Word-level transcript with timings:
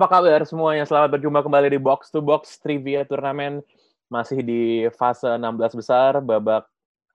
Apa 0.00 0.16
kabar 0.16 0.40
semuanya? 0.48 0.88
Selamat 0.88 1.20
berjumpa 1.20 1.44
kembali 1.44 1.76
di 1.76 1.76
Box 1.76 2.08
to 2.08 2.24
Box 2.24 2.56
Trivia 2.56 3.04
Turnamen. 3.04 3.60
Masih 4.08 4.40
di 4.40 4.88
fase 4.96 5.28
16 5.28 5.76
besar, 5.76 6.24
babak 6.24 6.64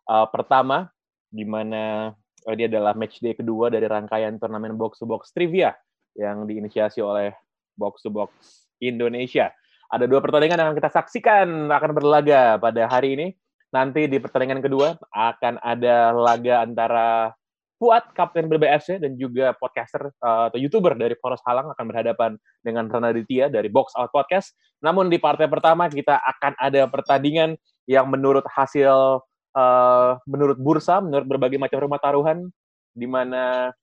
uh, 0.06 0.30
pertama, 0.30 0.94
di 1.34 1.42
mana 1.50 2.14
uh, 2.46 2.54
ini 2.54 2.70
adalah 2.70 2.94
match 2.94 3.26
day 3.26 3.34
kedua 3.34 3.74
dari 3.74 3.90
rangkaian 3.90 4.38
turnamen 4.38 4.78
Box 4.78 5.02
to 5.02 5.10
Box 5.10 5.34
Trivia 5.34 5.74
yang 6.14 6.46
diinisiasi 6.46 7.02
oleh 7.02 7.34
Box 7.74 8.06
to 8.06 8.14
Box 8.14 8.30
Indonesia. 8.78 9.50
Ada 9.90 10.06
dua 10.06 10.22
pertandingan 10.22 10.62
yang 10.62 10.70
akan 10.70 10.78
kita 10.78 10.94
saksikan 10.94 11.66
akan 11.66 11.90
berlaga 11.90 12.62
pada 12.62 12.86
hari 12.86 13.18
ini. 13.18 13.28
Nanti 13.74 14.06
di 14.06 14.22
pertandingan 14.22 14.62
kedua 14.62 14.94
akan 15.10 15.58
ada 15.58 16.14
laga 16.14 16.62
antara 16.62 17.34
Fuad, 17.76 18.16
Kapten 18.16 18.48
BBFC, 18.48 19.04
dan 19.04 19.20
juga 19.20 19.52
podcaster 19.60 20.08
uh, 20.24 20.48
atau 20.48 20.56
YouTuber 20.56 20.96
dari 20.96 21.12
Poros 21.20 21.44
Halang 21.44 21.76
akan 21.76 21.86
berhadapan 21.92 22.32
dengan 22.64 22.88
Rana 22.88 23.12
Ditya 23.12 23.52
dari 23.52 23.68
Box 23.68 23.92
Out 24.00 24.16
Podcast. 24.16 24.56
Namun 24.80 25.12
di 25.12 25.20
partai 25.20 25.52
pertama 25.52 25.92
kita 25.92 26.16
akan 26.16 26.56
ada 26.56 26.88
pertandingan 26.88 27.60
yang 27.84 28.08
menurut 28.08 28.48
hasil, 28.48 29.20
uh, 29.60 30.12
menurut 30.24 30.56
bursa, 30.56 31.04
menurut 31.04 31.28
berbagai 31.28 31.60
macam 31.60 31.84
rumah 31.84 32.00
taruhan, 32.00 32.48
di 32.96 33.08
mana 33.12 33.76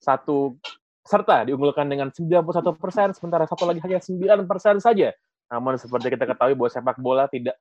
satu 0.00 0.56
peserta 1.04 1.44
diunggulkan 1.44 1.86
dengan 1.86 2.08
91 2.08 2.80
persen, 2.80 3.12
sementara 3.12 3.44
satu 3.44 3.68
lagi 3.68 3.84
hanya 3.84 4.00
9 4.00 4.48
persen 4.48 4.80
saja. 4.80 5.12
Namun 5.52 5.76
seperti 5.76 6.08
kita 6.08 6.24
ketahui 6.24 6.56
bahwa 6.56 6.70
sepak 6.72 6.98
bola 6.98 7.28
tidak 7.28 7.54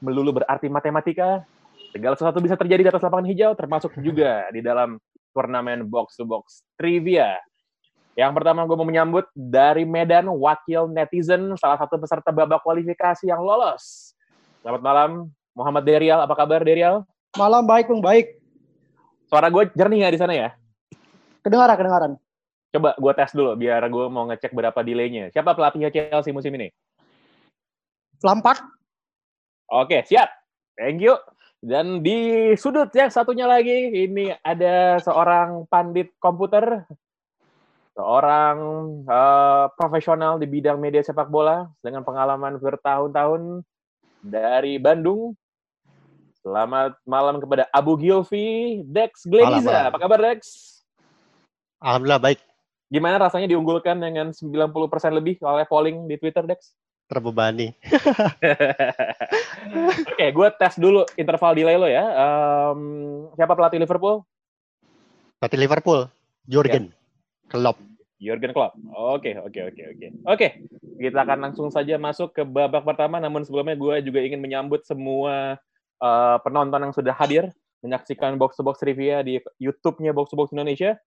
melulu 0.00 0.42
berarti 0.42 0.66
matematika, 0.72 1.44
segala 1.92 2.14
sesuatu 2.16 2.40
bisa 2.42 2.56
terjadi 2.56 2.88
di 2.88 2.90
atas 2.90 3.04
lapangan 3.04 3.28
hijau, 3.28 3.52
termasuk 3.54 3.94
juga 4.00 4.48
di 4.50 4.64
dalam 4.64 4.96
turnamen 5.34 5.86
box 5.86 6.18
to 6.18 6.26
box 6.26 6.62
trivia. 6.78 7.38
Yang 8.18 8.42
pertama 8.42 8.66
gue 8.66 8.76
mau 8.76 8.84
menyambut 8.84 9.30
dari 9.32 9.86
Medan, 9.86 10.28
wakil 10.28 10.90
netizen, 10.90 11.54
salah 11.56 11.78
satu 11.78 11.96
peserta 11.96 12.34
babak 12.34 12.60
kualifikasi 12.60 13.30
yang 13.30 13.40
lolos. 13.40 14.12
Selamat 14.60 14.82
malam, 14.82 15.10
Muhammad 15.56 15.86
Derial. 15.86 16.20
Apa 16.20 16.34
kabar, 16.36 16.60
Derial? 16.60 17.06
Malam 17.38 17.64
baik, 17.64 17.88
Bang. 17.88 18.02
Baik. 18.02 18.36
Suara 19.30 19.46
gue 19.46 19.70
jernih 19.72 20.04
nggak 20.04 20.14
di 20.18 20.20
sana 20.20 20.34
ya? 20.34 20.48
Kedengaran, 21.40 21.76
kedengaran. 21.78 22.12
Coba 22.70 22.94
gue 22.98 23.12
tes 23.14 23.30
dulu, 23.34 23.54
biar 23.56 23.82
gue 23.86 24.06
mau 24.10 24.26
ngecek 24.28 24.52
berapa 24.52 24.78
delaynya. 24.82 25.30
Siapa 25.30 25.54
pelatihnya 25.54 25.88
Chelsea 25.94 26.34
musim 26.34 26.54
ini? 26.58 26.68
Lampard. 28.20 28.60
Oke, 29.70 30.02
siap. 30.04 30.28
Thank 30.74 31.00
you. 31.00 31.14
Dan 31.60 32.00
di 32.00 32.50
sudut 32.56 32.88
yang 32.96 33.12
satunya 33.12 33.44
lagi, 33.44 33.92
ini 33.92 34.32
ada 34.40 34.96
seorang 35.04 35.68
pandit 35.68 36.08
komputer, 36.16 36.88
seorang 37.92 38.56
uh, 39.04 39.68
profesional 39.76 40.40
di 40.40 40.48
bidang 40.48 40.80
media 40.80 41.04
sepak 41.04 41.28
bola 41.28 41.68
dengan 41.84 42.00
pengalaman 42.00 42.56
bertahun-tahun 42.56 43.60
dari 44.24 44.80
Bandung. 44.80 45.36
Selamat 46.40 46.96
malam 47.04 47.36
kepada 47.36 47.68
Abu 47.76 48.00
Gilvi, 48.00 48.80
Dex 48.88 49.28
Gleniza. 49.28 49.92
Apa 49.92 50.00
kabar 50.00 50.16
Dex? 50.16 50.40
Alhamdulillah 51.84 52.24
baik. 52.24 52.40
Gimana 52.88 53.20
rasanya 53.20 53.52
diunggulkan 53.52 54.00
dengan 54.00 54.32
90% 54.32 54.72
lebih 55.12 55.36
oleh 55.44 55.68
polling 55.68 56.08
di 56.08 56.16
Twitter, 56.16 56.48
Dex? 56.48 56.72
Terbebani. 57.10 57.74
Oke, 60.14 60.26
gue 60.30 60.48
tes 60.54 60.78
dulu 60.78 61.02
interval 61.18 61.58
delay 61.58 61.74
lo 61.74 61.90
ya. 61.90 62.06
Um, 62.06 62.80
siapa 63.34 63.58
pelatih 63.58 63.82
Liverpool? 63.82 64.22
Pelatih 65.42 65.58
Liverpool, 65.58 66.06
Jurgen 66.46 66.94
Klopp. 67.50 67.82
Jurgen 68.22 68.54
Klopp. 68.54 68.78
Oke, 68.94 69.34
oke, 69.42 69.60
oke, 69.74 69.82
oke. 69.96 70.06
Oke, 70.28 70.48
kita 71.02 71.18
akan 71.26 71.50
langsung 71.50 71.66
saja 71.72 71.98
masuk 71.98 72.30
ke 72.30 72.46
babak 72.46 72.86
pertama. 72.86 73.18
Namun 73.18 73.42
sebelumnya 73.42 73.74
gue 73.74 74.06
juga 74.06 74.22
ingin 74.22 74.38
menyambut 74.38 74.86
semua 74.86 75.58
uh, 75.98 76.36
penonton 76.46 76.78
yang 76.78 76.94
sudah 76.94 77.16
hadir 77.16 77.50
menyaksikan 77.80 78.36
Box 78.36 78.54
to 78.54 78.62
Box 78.62 78.78
Trivia 78.78 79.24
di 79.24 79.40
YouTube-nya 79.58 80.12
Box 80.12 80.30
to 80.30 80.38
Box 80.38 80.52
Indonesia. 80.52 81.00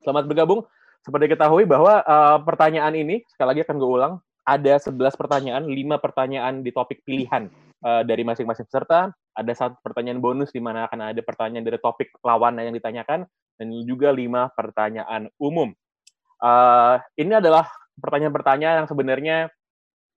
Selamat 0.00 0.30
bergabung. 0.30 0.64
Seperti 1.02 1.34
ketahui 1.34 1.66
bahwa 1.66 1.98
uh, 2.06 2.38
pertanyaan 2.46 2.94
ini, 2.94 3.26
sekali 3.26 3.58
lagi 3.58 3.66
akan 3.66 3.76
gue 3.82 3.90
ulang, 3.90 4.14
ada 4.42 4.74
11 4.78 5.14
pertanyaan, 5.14 5.62
5 5.64 6.02
pertanyaan 6.02 6.54
di 6.66 6.70
topik 6.74 7.06
pilihan 7.06 7.46
uh, 7.86 8.02
dari 8.02 8.26
masing-masing 8.26 8.66
peserta. 8.66 9.14
Ada 9.32 9.52
satu 9.56 9.76
pertanyaan 9.80 10.20
bonus 10.20 10.52
di 10.52 10.60
mana 10.60 10.84
akan 10.90 11.14
ada 11.14 11.20
pertanyaan 11.24 11.64
dari 11.64 11.78
topik 11.78 12.12
lawan 12.20 12.58
yang 12.58 12.74
ditanyakan, 12.74 13.24
dan 13.56 13.66
juga 13.86 14.10
5 14.10 14.52
pertanyaan 14.58 15.30
umum. 15.38 15.70
Uh, 16.42 16.98
ini 17.14 17.38
adalah 17.38 17.70
pertanyaan-pertanyaan 18.02 18.82
yang 18.82 18.88
sebenarnya 18.90 19.36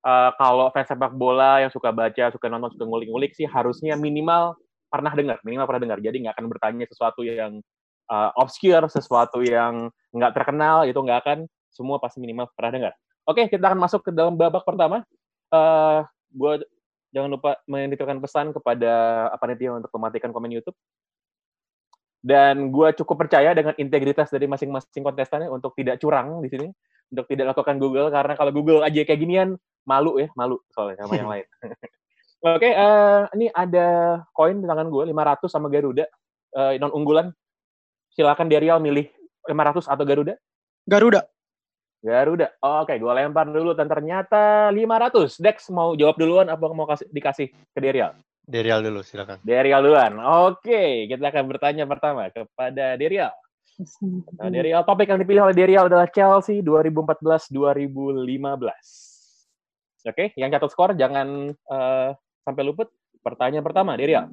uh, 0.02 0.34
kalau 0.42 0.74
fans 0.74 0.90
sepak 0.90 1.14
bola 1.14 1.62
yang 1.62 1.70
suka 1.70 1.94
baca, 1.94 2.34
suka 2.34 2.50
nonton, 2.50 2.74
suka 2.74 2.86
ngulik-ngulik 2.90 3.38
sih 3.38 3.46
harusnya 3.46 3.94
minimal 3.94 4.58
pernah 4.90 5.14
dengar, 5.14 5.38
minimal 5.46 5.66
pernah 5.70 5.84
dengar. 5.86 6.00
Jadi 6.02 6.26
nggak 6.26 6.34
akan 6.34 6.48
bertanya 6.50 6.86
sesuatu 6.90 7.22
yang 7.22 7.62
uh, 8.10 8.30
obscure, 8.42 8.86
sesuatu 8.90 9.46
yang 9.46 9.94
nggak 10.14 10.32
terkenal, 10.34 10.90
itu 10.90 10.98
nggak 10.98 11.20
akan. 11.26 11.40
Semua 11.70 12.00
pasti 12.00 12.24
minimal 12.24 12.48
pernah 12.56 12.72
dengar. 12.72 12.94
Oke, 13.26 13.50
kita 13.50 13.74
akan 13.74 13.80
masuk 13.82 14.06
ke 14.06 14.12
dalam 14.14 14.38
babak 14.38 14.62
pertama. 14.62 15.02
Uh, 15.50 16.06
gue 16.30 16.62
jangan 17.10 17.30
lupa 17.34 17.58
menitipkan 17.66 18.22
pesan 18.22 18.54
kepada 18.54 19.28
panitia 19.42 19.74
untuk 19.74 19.90
mematikan 19.98 20.30
komen 20.30 20.54
YouTube. 20.54 20.78
Dan 22.26 22.74
gue 22.74 22.90
cukup 23.02 23.26
percaya 23.26 23.54
dengan 23.54 23.74
integritas 23.78 24.34
dari 24.34 24.50
masing-masing 24.50 25.06
kontestannya 25.06 25.50
untuk 25.50 25.78
tidak 25.78 26.02
curang 26.02 26.42
di 26.42 26.50
sini, 26.50 26.68
untuk 27.14 27.30
tidak 27.30 27.54
lakukan 27.54 27.78
Google 27.78 28.10
karena 28.10 28.34
kalau 28.34 28.50
Google 28.50 28.82
aja 28.82 29.06
kayak 29.06 29.22
ginian 29.22 29.58
malu 29.86 30.18
ya, 30.18 30.30
malu 30.34 30.58
soalnya 30.74 31.06
sama 31.06 31.14
yang 31.18 31.30
lain. 31.30 31.46
Oke, 32.58 32.70
uh, 32.74 33.26
ini 33.38 33.50
ada 33.54 34.22
koin 34.34 34.62
di 34.62 34.66
tangan 34.70 34.90
gue 34.90 35.04
500 35.10 35.50
sama 35.50 35.70
Garuda 35.70 36.06
uh, 36.58 36.74
non 36.78 36.94
unggulan. 36.94 37.30
Silakan 38.16 38.48
Derial 38.48 38.80
milih 38.80 39.12
500 39.46 39.92
atau 39.92 40.04
Garuda. 40.08 40.34
Garuda. 40.88 41.28
Garuda. 42.04 42.52
Oke, 42.62 42.98
gue 43.00 43.12
lempar 43.14 43.48
dulu 43.50 43.74
dan 43.74 43.88
ternyata 43.88 44.70
500. 44.70 45.42
Dex 45.42 45.70
mau 45.74 45.96
jawab 45.98 46.16
duluan 46.20 46.48
apa 46.52 46.66
mau 46.74 46.86
kasih 46.86 47.08
dikasih 47.10 47.48
ke 47.50 47.80
Derial? 47.82 48.16
Derial 48.46 48.86
dulu, 48.86 49.02
silakan. 49.02 49.42
Derial 49.42 49.82
duluan. 49.82 50.14
Oke, 50.50 51.10
kita 51.10 51.34
akan 51.34 51.46
bertanya 51.50 51.90
pertama 51.90 52.30
kepada 52.30 52.94
Derial. 52.94 53.34
Nah, 54.40 54.48
Derial 54.54 54.86
topik 54.88 55.10
yang 55.10 55.20
dipilih 55.20 55.50
oleh 55.50 55.58
Derial 55.58 55.90
adalah 55.90 56.08
Chelsea 56.08 56.62
2014-2015. 56.64 57.52
Oke, 60.06 60.32
yang 60.38 60.54
catat 60.54 60.70
skor 60.70 60.94
jangan 60.94 61.52
uh, 61.68 62.14
sampai 62.46 62.64
luput. 62.64 62.94
Pertanyaan 63.26 63.66
pertama, 63.66 63.98
Derial. 63.98 64.30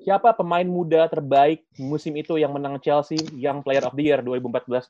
Siapa 0.00 0.32
pemain 0.32 0.64
muda 0.64 1.04
terbaik 1.12 1.68
musim 1.76 2.16
itu 2.16 2.40
yang 2.40 2.56
menang 2.56 2.80
Chelsea 2.80 3.20
yang 3.36 3.60
Player 3.60 3.84
of 3.84 3.92
the 3.92 4.06
Year 4.08 4.24
2014-2015? 4.24 4.88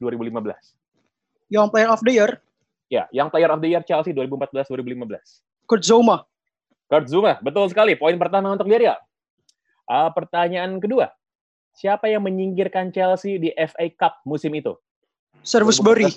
Young 1.46 1.70
Player 1.70 1.90
of 1.90 2.02
the 2.02 2.12
Year, 2.14 2.30
Ya, 2.86 3.10
yang 3.10 3.26
Player 3.34 3.50
of 3.50 3.58
the 3.58 3.66
Year 3.66 3.82
Chelsea 3.82 4.14
2014-2015. 4.14 5.66
Kurt 5.66 5.82
Zouma. 5.82 6.22
Kurt 6.86 7.06
Zuma, 7.10 7.34
betul 7.42 7.66
sekali. 7.66 7.98
Poin 7.98 8.14
pertama 8.14 8.54
untuk 8.54 8.70
Derial. 8.70 8.94
Uh, 9.90 10.10
pertanyaan 10.14 10.78
kedua, 10.78 11.10
siapa 11.74 12.06
yang 12.06 12.22
menyingkirkan 12.22 12.94
Chelsea 12.94 13.42
di 13.42 13.50
FA 13.58 13.86
Cup 13.90 14.22
musim 14.22 14.54
itu? 14.54 14.78
Salisbury. 15.42 16.10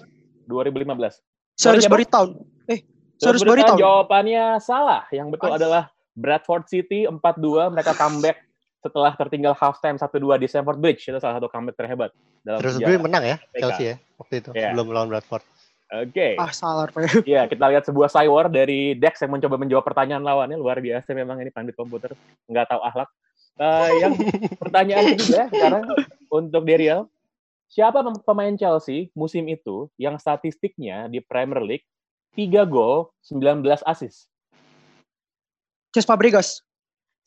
2015. 0.46 1.22
Salisbury 1.58 2.06
Town. 2.06 2.38
Eh, 2.70 2.86
Salisbury 3.18 3.66
Town. 3.66 3.78
Jawabannya 3.78 4.62
salah. 4.62 5.06
Yang 5.10 5.38
betul 5.38 5.50
Ais. 5.54 5.58
adalah 5.62 5.84
Bradford 6.14 6.70
City 6.70 7.10
4-2. 7.10 7.74
Mereka 7.74 7.98
comeback 7.98 8.38
setelah 8.82 9.14
tertinggal 9.18 9.54
halftime 9.58 9.98
1-2 9.98 10.42
di 10.42 10.48
Stamford 10.50 10.82
Bridge. 10.82 11.02
Itu 11.10 11.18
salah 11.18 11.42
satu 11.42 11.50
comeback 11.50 11.78
terhebat. 11.78 12.14
Dalam 12.46 12.62
gue 12.62 12.98
menang 12.98 13.22
ya. 13.26 13.38
Chelsea 13.54 13.94
ya, 13.94 13.96
waktu 14.20 14.44
itu. 14.44 14.50
Iya. 14.54 14.76
Belum 14.76 14.92
lawan 14.92 15.08
Bradford. 15.08 15.42
Oke. 15.90 16.38
Ah, 16.38 16.54
salah. 16.54 16.86
Pak. 16.92 17.02
Iya, 17.30 17.50
kita 17.50 17.66
lihat 17.66 17.84
sebuah 17.90 18.14
cywar 18.14 18.46
dari 18.54 18.94
Dex 18.94 19.26
yang 19.26 19.34
mencoba 19.34 19.58
menjawab 19.58 19.82
pertanyaan 19.88 20.22
lawannya. 20.22 20.60
Luar 20.60 20.78
biasa 20.78 21.18
memang 21.18 21.42
ini 21.42 21.50
pandit 21.50 21.74
komputer. 21.74 22.14
Nggak 22.46 22.70
tahu 22.70 22.82
akhlak. 22.86 23.10
Eh, 23.60 23.92
yang 24.00 24.14
pertanyaan 24.62 25.18
ketiga 25.18 25.50
sekarang 25.50 25.84
untuk 26.30 26.62
Derial. 26.64 27.10
Siapa 27.70 28.02
pem- 28.02 28.22
pemain 28.22 28.56
Chelsea 28.58 29.10
musim 29.18 29.46
itu 29.50 29.90
yang 29.98 30.18
statistiknya 30.18 31.10
di 31.10 31.22
Premier 31.22 31.62
League 31.62 31.86
3 32.38 32.66
gol, 32.70 33.10
19 33.26 33.82
assist? 33.86 34.30
Ces 35.90 36.06
Fabregas. 36.06 36.62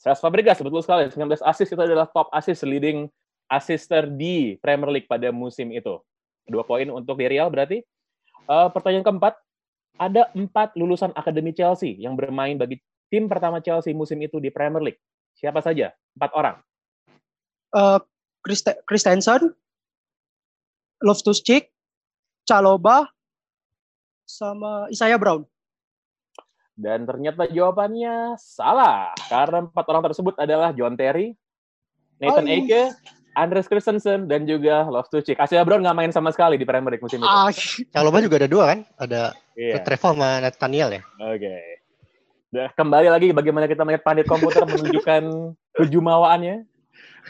Cesc 0.03 0.19
Fabregas, 0.19 0.59
betul 0.59 0.83
sekali. 0.83 1.07
19 1.11 1.43
assist 1.47 1.71
itu 1.71 1.83
adalah 1.83 2.11
top 2.11 2.27
assist 2.35 2.67
leading 2.67 3.07
assister 3.47 4.11
di 4.11 4.59
Premier 4.59 4.91
League 4.91 5.07
pada 5.07 5.31
musim 5.31 5.71
itu. 5.71 6.03
Dua 6.47 6.67
poin 6.67 6.87
untuk 6.91 7.19
di 7.19 7.27
Real 7.31 7.49
berarti. 7.49 7.79
Eh, 8.43 8.69
pertanyaan 8.75 9.07
keempat, 9.07 9.35
ada 10.01 10.29
empat 10.35 10.75
lulusan 10.75 11.15
akademi 11.15 11.55
Chelsea 11.55 11.95
yang 12.01 12.19
bermain 12.19 12.59
bagi 12.59 12.81
tim 13.07 13.29
pertama 13.29 13.61
Chelsea 13.61 13.93
musim 13.93 14.19
itu 14.25 14.41
di 14.41 14.49
Premier 14.49 14.83
League. 14.83 15.01
Siapa 15.37 15.61
saja? 15.61 15.93
Empat 16.17 16.31
orang. 16.35 16.57
Eh 17.73 18.01
Christe- 18.43 18.83
Christensen. 18.89 19.55
Loftus-Cheek. 21.03 21.71
Caloba. 22.47 23.11
Sama 24.27 24.87
Isaiah 24.91 25.19
Brown. 25.19 25.47
Dan 26.73 27.05
ternyata 27.05 27.47
jawabannya 27.47 28.39
salah. 28.39 29.15
Karena 29.31 29.67
empat 29.67 29.85
orang 29.87 30.03
tersebut 30.11 30.35
adalah 30.39 30.75
John 30.75 30.95
Terry, 30.99 31.35
Nathan 32.19 32.47
Oh. 32.49 32.91
Andres 33.33 33.69
Christensen, 33.69 34.29
dan 34.29 34.45
juga 34.45 34.85
Loftus-Cheek. 34.89 35.41
Asia 35.41 35.65
Brown 35.65 35.81
nggak 35.81 35.97
main 35.97 36.13
sama 36.13 36.31
sekali 36.33 36.61
di 36.61 36.69
Premier 36.69 36.97
League 36.97 37.05
musim 37.05 37.21
itu. 37.21 37.29
Ah, 37.29 37.49
Caloba 37.93 38.21
juga 38.21 38.37
ada 38.41 38.49
dua 38.49 38.65
kan? 38.69 38.79
Ada 39.01 39.33
Iya. 39.57 39.85
Trevo 39.85 40.17
sama 40.17 40.41
Nathaniel 40.41 40.89
ya. 40.97 41.03
Oke. 41.21 41.57
Udah 42.53 42.69
kembali 42.77 43.09
lagi 43.09 43.29
bagaimana 43.33 43.65
kita 43.69 43.85
melihat 43.85 44.05
pandit 44.05 44.27
komputer 44.29 44.65
menunjukkan 44.65 45.23
kejumawaannya. 45.81 46.65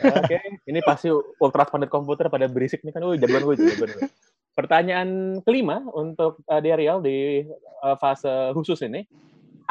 Oke, 0.03 0.39
ini 0.71 0.81
pasti 0.83 1.11
ultras 1.13 1.69
pandit 1.71 1.91
komputer 1.91 2.27
pada 2.31 2.47
berisik 2.47 2.83
nih 2.83 2.95
kan. 2.95 3.03
Wih, 3.07 3.19
jagoan 3.19 3.43
gue, 3.47 3.55
jagoan 3.59 3.91
gue. 3.95 4.11
Pertanyaan 4.53 5.09
kelima 5.43 5.81
untuk 5.95 6.45
uh, 6.47 6.61
Real 6.61 7.01
di 7.01 7.47
uh, 7.83 7.97
fase 7.99 8.53
khusus 8.55 8.83
ini. 8.85 9.05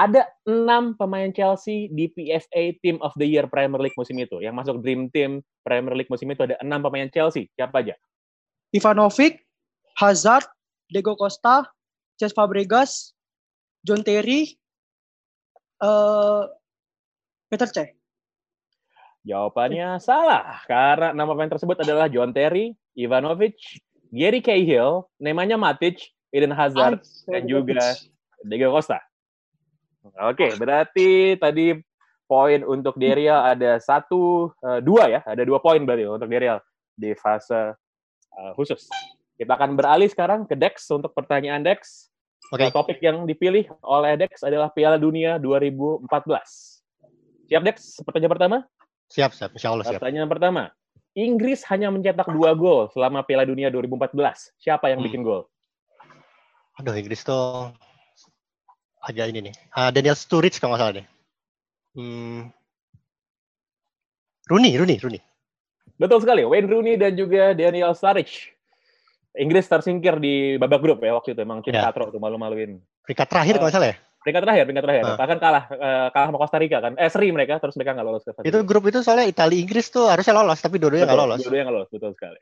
Ada 0.01 0.25
enam 0.50 0.98
pemain 0.98 1.30
Chelsea 1.30 1.86
di 1.94 2.09
PFA 2.09 2.74
Team 2.81 2.98
of 3.06 3.13
the 3.21 3.27
Year 3.30 3.45
Premier 3.45 3.77
League 3.77 3.94
musim 3.94 4.18
itu. 4.18 4.42
Yang 4.42 4.57
masuk 4.57 4.75
Dream 4.81 5.13
Team 5.13 5.45
Premier 5.62 5.94
League 5.94 6.09
musim 6.09 6.25
itu 6.33 6.42
ada 6.42 6.57
enam 6.57 6.81
pemain 6.81 7.06
Chelsea. 7.13 7.53
Siapa 7.53 7.86
aja? 7.86 7.94
Ivanovic, 8.74 9.45
Hazard, 10.01 10.50
Diego 10.89 11.13
Costa, 11.13 11.69
Ces 12.18 12.33
Fabregas, 12.33 13.13
John 13.86 14.01
Terry, 14.01 14.57
eh 15.86 16.44
Peter 17.51 17.69
Cech. 17.69 17.94
Jawabannya 19.21 20.01
salah, 20.01 20.65
karena 20.65 21.13
nama 21.13 21.38
pemain 21.38 21.54
tersebut 21.54 21.77
adalah 21.77 22.09
John 22.09 22.33
Terry, 22.33 22.74
Ivanovic, 22.97 23.54
Gary 24.09 24.42
Cahill, 24.42 25.06
namanya 25.21 25.62
Matic, 25.62 26.01
Eden 26.33 26.57
Hazard, 26.57 27.06
dan 27.30 27.45
juga 27.45 28.01
Diego 28.42 28.74
Costa. 28.74 28.97
Oke, 30.01 30.57
berarti 30.57 31.38
tadi 31.38 31.77
poin 32.25 32.63
untuk 32.65 32.98
Derial 32.98 33.53
ada 33.53 33.77
satu, 33.77 34.50
eh, 34.63 34.80
dua 34.81 35.12
ya, 35.12 35.19
ada 35.27 35.44
dua 35.45 35.59
poin 35.62 35.77
berarti 35.83 36.07
untuk 36.09 36.31
Derial 36.31 36.57
di 36.98 37.13
fase 37.13 37.75
eh, 38.31 38.51
khusus. 38.57 38.88
Kita 39.38 39.57
akan 39.57 39.75
beralih 39.75 40.07
sekarang 40.09 40.48
ke 40.48 40.56
Dex 40.57 40.88
untuk 40.89 41.12
pertanyaan 41.13 41.62
Dex. 41.62 42.09
Oke. 42.50 42.68
Eh, 42.68 42.71
Topik 42.74 43.00
yang 43.03 43.27
dipilih 43.30 43.69
oleh 43.86 44.18
Dex 44.18 44.42
adalah 44.42 44.74
Piala 44.74 44.98
Dunia 44.98 45.38
2014. 45.38 46.07
Siap 47.51 47.62
Dex? 47.62 48.00
Pertanyaan 48.01 48.31
pertama? 48.31 48.57
Siap, 49.12 49.31
siap. 49.36 49.51
Insya 49.54 49.75
Allah 49.75 49.83
siap. 49.86 50.00
Pertanyaan 50.00 50.30
pertama. 50.31 50.63
Inggris 51.12 51.68
hanya 51.68 51.92
mencetak 51.92 52.31
dua 52.31 52.56
gol 52.56 52.88
selama 52.95 53.27
Piala 53.27 53.44
Dunia 53.44 53.68
2014. 53.68 54.56
Siapa 54.56 54.88
yang 54.88 55.04
Hmm. 55.04 55.07
bikin 55.12 55.21
gol? 55.27 55.44
Aduh, 56.80 56.95
Inggris 56.95 57.19
tuh 57.27 57.75
agak 59.01 59.25
ini 59.33 59.50
nih. 59.50 59.53
Ah, 59.74 59.89
Daniel 59.89 60.15
Sturridge 60.15 60.62
kalau 60.62 60.74
nggak 60.74 60.81
salah 60.81 60.94
deh. 61.01 61.06
Hmm. 61.98 62.53
Rooney, 64.48 64.75
Rooney, 64.77 64.98
Rooney. 65.00 65.21
Betul 65.98 66.19
sekali, 66.21 66.42
Wayne 66.44 66.69
Rooney 66.69 66.95
dan 66.98 67.13
juga 67.13 67.53
Daniel 67.53 67.94
Sturridge. 67.94 68.53
Inggris 69.31 69.63
tersingkir 69.63 70.19
di 70.19 70.59
babak 70.59 70.83
grup 70.83 71.00
ya 71.00 71.15
waktu 71.15 71.31
itu, 71.31 71.39
emang 71.39 71.63
tim 71.63 71.71
Ya. 71.71 71.88
katro 71.88 72.12
tuh 72.12 72.19
malu-maluin. 72.19 72.83
Peringkat 73.07 73.27
terakhir 73.31 73.53
kalau 73.57 73.68
nggak 73.69 73.75
salah 73.80 73.89
ya. 73.94 73.98
Peringkat 74.21 74.44
terakhir, 74.44 74.63
peringkat 74.68 74.83
terakhir. 74.86 75.04
Ah. 75.07 75.18
Bahkan 75.18 75.38
kalah 75.39 75.63
eh, 75.71 76.07
kalah 76.12 76.27
sama 76.30 76.38
Costa 76.38 76.57
Rica 76.59 76.77
kan. 76.83 76.94
Eh 77.00 77.09
seri 77.09 77.31
mereka, 77.31 77.57
terus 77.63 77.74
mereka 77.80 77.95
nggak 77.95 78.06
lolos 78.12 78.24
ke 78.27 78.31
Itu 78.44 78.59
grup. 78.68 78.83
itu 78.92 79.00
soalnya 79.01 79.25
Italia 79.25 79.57
Inggris 79.57 79.88
tuh 79.88 80.12
harusnya 80.12 80.36
lolos, 80.36 80.59
tapi 80.59 80.77
dua-duanya 80.83 81.07
nggak 81.07 81.21
lolos. 81.25 81.39
Dua-duanya 81.42 81.63
nggak 81.69 81.77
lolos, 81.80 81.89
betul 81.95 82.12
sekali. 82.12 82.39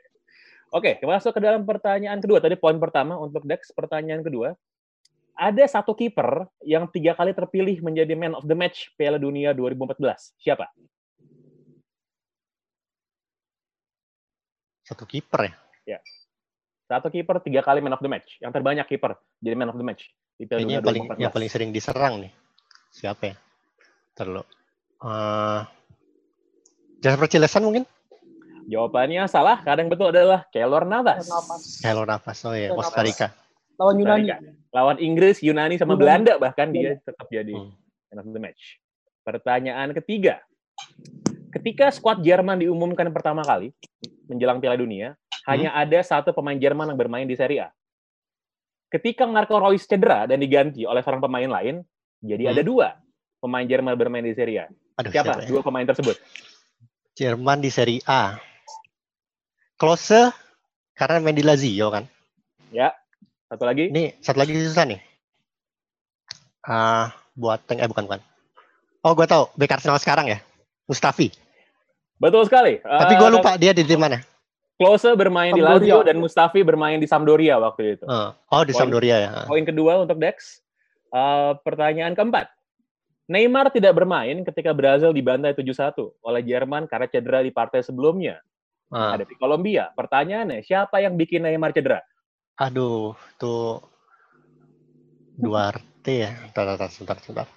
Oke, 0.70 0.92
kita 0.98 1.06
masuk 1.10 1.32
ke 1.34 1.42
dalam 1.42 1.62
pertanyaan 1.66 2.20
kedua. 2.22 2.38
Tadi 2.42 2.56
poin 2.58 2.78
pertama 2.82 3.18
untuk 3.22 3.46
Dex, 3.46 3.70
pertanyaan 3.74 4.22
kedua. 4.26 4.54
Ada 5.40 5.80
satu 5.80 5.96
kiper 5.96 6.52
yang 6.68 6.92
tiga 6.92 7.16
kali 7.16 7.32
terpilih 7.32 7.80
menjadi 7.80 8.12
man 8.12 8.36
of 8.36 8.44
the 8.44 8.52
match 8.52 8.92
Piala 9.00 9.16
Dunia 9.16 9.56
2014. 9.56 10.36
Siapa? 10.36 10.68
Satu 14.84 15.08
kiper 15.08 15.48
ya. 15.88 16.04
Satu 16.92 17.08
kiper 17.08 17.40
tiga 17.40 17.64
kali 17.64 17.80
man 17.80 17.96
of 17.96 18.04
the 18.04 18.12
match. 18.12 18.36
Yang 18.44 18.52
terbanyak 18.60 18.84
kiper 18.90 19.16
jadi 19.40 19.56
man 19.56 19.72
of 19.72 19.80
the 19.80 19.86
match 19.88 20.12
di 20.36 20.44
Piala 20.44 20.60
Kayaknya 20.60 20.68
Dunia 20.68 20.76
yang 20.76 20.84
paling 20.84 21.04
2014. 21.08 21.24
yang 21.24 21.32
paling 21.32 21.50
sering 21.50 21.70
diserang 21.72 22.14
nih. 22.20 22.32
Siapa 22.92 23.24
ya? 23.32 23.36
Terlalu. 24.20 24.44
Uh, 25.00 25.64
Jasper 27.00 27.32
Cilesan 27.32 27.64
mungkin? 27.64 27.88
Jawabannya 28.68 29.24
salah. 29.32 29.64
Karena 29.64 29.88
yang 29.88 29.92
betul 29.96 30.12
adalah 30.12 30.44
Keylor 30.52 30.84
Navas. 30.84 31.32
Hello 31.80 32.04
Nafas. 32.04 32.44
Oh 32.44 32.52
ya, 32.52 32.76
Keylor 32.76 32.84
Costa 32.84 33.02
Rica. 33.08 33.28
Lawan 33.80 33.96
Yunani. 33.96 34.28
Lawan 34.70 34.98
Inggris, 35.00 35.40
Yunani, 35.42 35.80
sama 35.80 35.96
Yunani. 35.96 36.02
Belanda 36.04 36.34
bahkan 36.38 36.70
dia 36.70 37.00
tetap 37.02 37.26
jadi 37.31 37.56
Hmm. 37.56 37.74
man 38.12 38.18
of 38.22 38.28
the 38.30 38.42
match. 38.44 38.78
Pertanyaan 39.24 39.96
ketiga. 39.96 40.44
Ketika 41.50 41.90
skuad 41.90 42.22
Jerman 42.22 42.62
diumumkan 42.62 43.10
pertama 43.10 43.42
kali 43.42 43.74
menjelang 44.30 44.62
Piala 44.62 44.78
Dunia, 44.78 45.18
hanya 45.50 45.74
ada 45.74 45.98
satu 46.06 46.30
pemain 46.30 46.60
Jerman 46.60 46.94
yang 46.94 47.00
bermain 47.00 47.26
di 47.26 47.34
Serie 47.34 47.66
A. 47.66 47.70
Ketika 48.90 49.26
Marco 49.26 49.58
Reus 49.58 49.86
cedera 49.86 50.26
dan 50.30 50.38
diganti 50.38 50.86
oleh 50.86 51.02
seorang 51.02 51.22
pemain 51.22 51.50
lain, 51.50 51.81
jadi 52.22 52.50
Hmm. 52.50 52.54
ada 52.54 52.62
dua 52.62 52.88
pemain 53.40 53.66
Jerman 53.66 53.94
bermain 53.98 54.22
di 54.22 54.36
Serie 54.36 54.66
A. 54.66 54.66
Aduh, 55.00 55.10
Siapa? 55.10 55.40
siapa 55.40 55.42
ya? 55.46 55.50
Dua 55.50 55.62
pemain 55.64 55.88
tersebut. 55.88 56.18
Jerman 57.16 57.64
di 57.64 57.72
Serie 57.72 58.04
A. 58.06 58.38
Klose 59.80 60.30
karena 60.94 61.24
main 61.24 61.34
di 61.34 61.42
Lazio 61.42 61.88
kan. 61.90 62.04
Satu 63.50 63.63
lagi. 63.66 63.90
Ini 63.90 64.14
satu 64.21 64.38
lagi 64.38 64.54
susah 64.54 64.85
nih. 64.85 65.00
Ah, 66.62 67.09
buat 67.33 67.66
eh 67.68 67.90
bukan 67.90 68.06
bukan. 68.06 68.19
Oh, 69.02 69.16
gue 69.16 69.26
tahu 69.26 69.50
bek 69.57 69.71
Arsenal 69.71 69.97
sekarang 69.97 70.30
ya. 70.30 70.40
Mustafi. 70.85 71.33
Betul 72.19 72.45
sekali. 72.45 72.78
Tapi 72.78 73.14
gue 73.16 73.26
Eh, 73.26 73.33
lupa 73.33 73.52
dia 73.56 73.71
di 73.71 73.81
tim 73.81 73.97
mana. 73.97 74.21
Klose 74.76 75.12
bermain 75.12 75.52
di 75.52 75.59
Sampdoria. 75.59 75.81
Lazio 75.81 75.97
dan 76.06 76.18
Mustafi 76.19 76.59
bermain 76.62 77.00
di 77.00 77.07
Sampdoria 77.07 77.57
waktu 77.57 77.97
itu. 77.97 78.06
Eh, 78.06 78.30
oh, 78.31 78.62
di 78.62 78.69
Poin- 78.69 78.78
Sampdoria 78.78 79.16
ya. 79.18 79.30
Poin 79.44 79.66
kedua 79.66 79.97
untuk 79.97 80.19
Dex. 80.19 80.62
Eh, 81.09 81.52
pertanyaan 81.64 82.14
keempat. 82.14 82.54
Neymar 83.30 83.69
tidak 83.69 83.94
bermain 83.94 84.42
ketika 84.42 84.74
Brazil 84.74 85.09
dibantai 85.09 85.54
7-1 85.54 86.18
oleh 86.19 86.42
Jerman 86.42 86.85
karena 86.85 87.06
cedera 87.06 87.42
di 87.42 87.50
partai 87.50 87.81
sebelumnya. 87.81 88.42
Ah, 88.90 89.14
Ada 89.14 89.21
di 89.21 89.38
Kolombia. 89.38 89.94
Pertanyaannya, 89.94 90.66
siapa 90.66 90.97
yang 90.97 91.14
bikin 91.14 91.45
Neymar 91.45 91.69
cedera? 91.69 92.02
Aduh, 92.59 93.16
tuh 93.39 93.80
Duarte 95.39 96.13
ya. 96.28 96.31
Bentar, 96.51 96.75
bentar, 96.75 96.89
sebentar, 96.92 97.18
sebentar. 97.23 97.47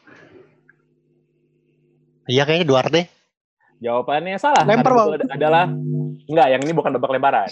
Iya 2.30 2.46
kayaknya 2.46 2.66
Duarte. 2.70 3.02
Jawabannya 3.82 4.38
salah. 4.38 4.62
Lempar, 4.62 4.94
betul 4.94 5.26
adalah 5.26 5.66
enggak, 6.30 6.46
yang 6.54 6.60
ini 6.62 6.72
bukan 6.72 6.94
babak 6.94 7.18
lemparan. 7.18 7.50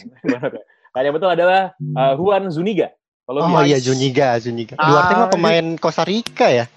Karena 0.94 1.04
yang 1.10 1.14
betul 1.18 1.30
adalah 1.34 1.74
uh, 1.74 2.14
Juan 2.14 2.46
Zuniga. 2.54 2.94
Oh 3.26 3.34
Kolombia. 3.34 3.66
iya 3.66 3.78
Zuniga, 3.82 4.38
Zuniga. 4.38 4.78
Ah, 4.78 4.86
Duarte 4.86 5.12
mah 5.18 5.26
ini- 5.26 5.34
pemain 5.34 5.66
Costa 5.82 6.06
Rica 6.06 6.46
ya. 6.46 6.70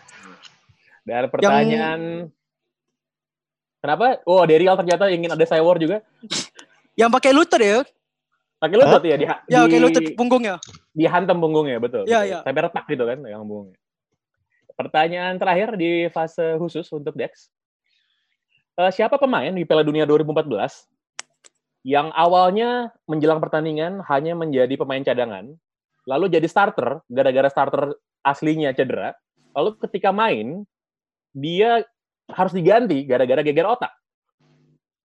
Dan 1.05 1.29
pertanyaan 1.29 2.33
Kenapa? 3.83 4.23
Oh, 4.23 4.47
Derial 4.47 4.79
ternyata 4.79 5.11
ingin 5.11 5.35
ada 5.35 5.43
Cywar 5.43 5.75
juga. 5.75 5.99
Yang 6.95 7.09
pakai 7.19 7.31
lutut 7.35 7.59
ya? 7.59 7.83
Pakai 8.63 8.77
lutut 8.79 9.03
ya 9.03 9.15
di, 9.19 9.25
Ya, 9.27 9.35
pakai 9.67 9.75
di- 9.75 9.83
lutut 9.83 10.03
punggungnya. 10.15 10.55
dihantam 10.95 11.43
punggungnya 11.43 11.83
betul. 11.83 12.07
Iya, 12.07 12.23
betul. 12.23 12.29
iya. 12.31 12.39
Sampai 12.47 12.63
retak 12.63 12.85
gitu 12.87 13.03
kan 13.03 13.19
yang 13.27 13.43
punggungnya. 13.43 13.79
Pertanyaan 14.73 15.35
terakhir 15.35 15.75
di 15.75 16.07
fase 16.07 16.55
khusus 16.55 16.87
untuk 16.89 17.11
Dex. 17.13 17.51
Eh, 18.73 18.89
siapa 18.89 19.19
pemain 19.19 19.51
di 19.51 19.67
Piala 19.67 19.83
Dunia 19.83 20.07
2014 20.07 20.87
yang 21.83 22.09
awalnya 22.09 22.89
menjelang 23.05 23.37
pertandingan 23.37 23.99
hanya 24.07 24.33
menjadi 24.33 24.73
pemain 24.79 25.03
cadangan, 25.03 25.51
lalu 26.07 26.25
jadi 26.31 26.47
starter 26.47 27.03
gara-gara 27.05 27.51
starter 27.51 27.93
aslinya 28.23 28.71
cedera, 28.71 29.11
lalu 29.51 29.75
ketika 29.83 30.09
main 30.09 30.63
dia 31.35 31.83
harus 32.31 32.55
diganti 32.55 33.03
gara-gara 33.03 33.43
geger 33.43 33.67
otak. 33.67 33.91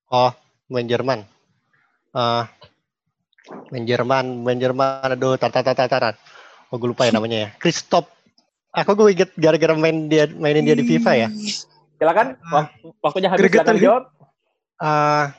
Oh, 0.09 0.31
main 0.71 0.87
Jerman. 0.87 1.27
Eh, 2.09 2.43
Main 3.69 3.85
Jerman, 3.85 4.43
main 4.43 4.57
Jerman, 4.57 5.09
aduh, 5.11 5.37
tar 5.37 5.49
tar 5.49 5.63
tar 5.63 5.75
tar 5.75 5.89
taran. 5.89 6.15
Oh, 6.69 6.77
gue 6.77 6.85
lupa 6.87 7.05
ya 7.05 7.13
namanya 7.13 7.39
ya. 7.39 7.49
Christoph. 7.57 8.09
Aku 8.71 8.93
gue 8.95 9.11
inget 9.11 9.33
gara-gara 9.35 9.73
main 9.73 10.07
dia 10.07 10.29
mainin 10.29 10.63
dia 10.63 10.77
di 10.77 10.85
FIFA 10.85 11.13
ya. 11.17 11.29
Silakan. 11.97 12.37
Wak- 12.47 12.73
Waktunya 13.01 13.29
habis. 13.29 13.41
Gregetan 13.41 13.65
Silakan 13.73 13.81
jawab. 13.81 14.03
Ah, 14.77 15.33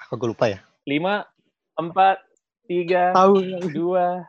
aku 0.00 0.14
gue 0.16 0.28
lupa 0.30 0.46
ya. 0.46 0.58
Lima, 0.84 1.26
empat, 1.74 2.22
tiga, 2.64 3.10
Tahu. 3.12 3.34
dua. 3.68 4.22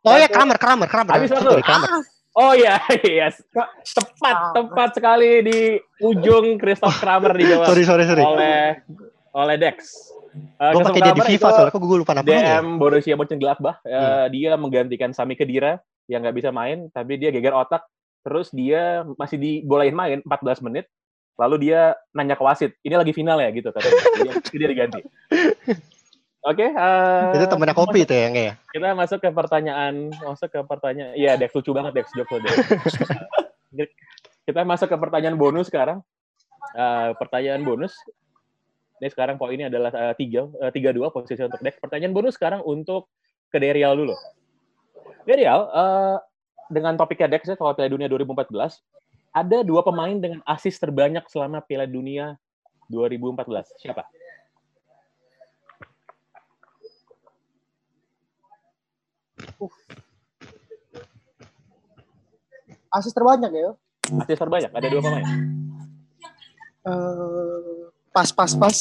Oh 0.00 0.14
ya, 0.14 0.24
Satu. 0.24 0.34
Kramer, 0.36 0.56
Kramer, 0.56 0.88
Kramer. 0.88 1.12
Habis 1.12 1.30
waktu. 1.32 1.58
Kramer. 1.60 1.90
Oh 2.34 2.50
iya, 2.50 2.82
yes. 3.22 3.38
Tepat, 3.86 4.34
Ah. 4.34 4.50
tepat 4.52 4.90
sekali 4.94 5.42
di 5.42 5.58
ujung 6.00 6.58
Christoph 6.58 6.98
Kramer 6.98 7.30
dijawab 7.32 7.66
Sorry, 7.66 7.82
sorry, 7.82 8.04
sorry. 8.04 8.22
oleh 8.22 8.82
oleh 9.34 9.56
Dex. 9.58 9.76
Uh, 10.58 10.70
Gue 10.74 10.82
Christoph 10.82 10.86
pakai 10.94 11.00
dia 11.02 11.14
di 11.14 11.22
FIFA 11.34 11.48
soalnya, 11.50 11.72
kok 11.74 11.82
gue 11.82 11.98
lupa 11.98 12.12
namanya. 12.14 12.30
ya? 12.30 12.42
DM 12.62 12.66
Borussia 12.78 13.14
Mönchengladbach. 13.18 13.78
Uh, 13.82 13.90
Hmm. 13.90 14.26
Dia 14.30 14.50
menggantikan 14.54 15.10
Sami 15.10 15.34
Khedira 15.34 15.82
yang 16.06 16.22
nggak 16.22 16.36
bisa 16.38 16.50
main, 16.54 16.90
tapi 16.94 17.18
dia 17.18 17.34
geger 17.34 17.54
otak. 17.54 17.82
Terus 18.24 18.48
dia 18.54 19.04
masih 19.18 19.36
dibolehin 19.36 19.92
main 19.92 20.18
14 20.24 20.64
menit. 20.64 20.86
Lalu 21.34 21.68
dia 21.68 21.98
nanya 22.14 22.38
ke 22.38 22.44
wasit, 22.46 22.78
ini 22.86 22.94
lagi 22.94 23.10
final 23.10 23.42
ya 23.42 23.50
gitu 23.50 23.74
katanya. 23.74 23.98
Dia, 24.22 24.32
dia 24.54 24.68
diganti. 24.70 25.00
Oke, 26.44 26.68
uh, 26.76 27.32
Itu 27.34 27.48
temennya 27.48 27.72
kopi 27.72 28.04
itu 28.04 28.12
ya, 28.12 28.28
ya? 28.28 28.52
kita 28.68 28.92
masuk 28.92 29.16
ke 29.16 29.32
pertanyaan, 29.32 30.12
masuk 30.12 30.52
ke 30.52 30.60
pertanyaan. 30.60 31.16
Iya, 31.16 31.40
Dex 31.40 31.56
lucu 31.56 31.72
banget 31.72 31.96
Dex 31.96 32.06
jokes 32.12 32.28
lo, 32.28 32.38
Dex. 32.44 32.54
kita 34.46 34.60
masuk 34.62 34.92
ke 34.92 34.96
pertanyaan 35.00 35.40
bonus 35.40 35.72
sekarang. 35.72 36.04
Eh, 36.76 37.10
pertanyaan 37.16 37.64
bonus. 37.64 37.96
Ini 39.04 39.12
sekarang 39.12 39.36
poinnya 39.36 39.68
adalah 39.68 39.92
eh, 39.92 40.16
tiga, 40.16 40.48
eh, 40.64 40.72
tiga 40.72 40.88
dua 40.88 41.12
posisi 41.12 41.36
untuk 41.44 41.60
Dex. 41.60 41.76
Pertanyaan 41.76 42.16
bonus 42.16 42.40
sekarang 42.40 42.64
untuk 42.64 43.12
ke 43.52 43.60
Derial 43.60 44.00
dulu. 44.00 44.16
Derial, 45.28 45.68
eh, 45.68 46.16
dengan 46.72 46.96
topiknya 46.96 47.36
Dex 47.36 47.44
ya 47.44 47.52
soal 47.52 47.76
Piala 47.76 47.92
Dunia 47.92 48.08
2014, 48.08 48.80
ada 49.28 49.60
dua 49.60 49.84
pemain 49.84 50.16
dengan 50.16 50.40
asis 50.48 50.80
terbanyak 50.80 51.20
selama 51.28 51.60
Piala 51.60 51.84
Dunia 51.84 52.40
2014. 52.88 53.68
Siapa? 53.76 54.08
Asis 62.88 63.12
terbanyak 63.12 63.52
ya. 63.52 63.76
Asis 64.24 64.40
terbanyak. 64.40 64.72
Ada 64.72 64.88
dua 64.88 65.02
pemain. 65.04 65.28
Eh, 66.88 67.83
pas 68.14 68.30
pas 68.30 68.52
pas. 68.54 68.78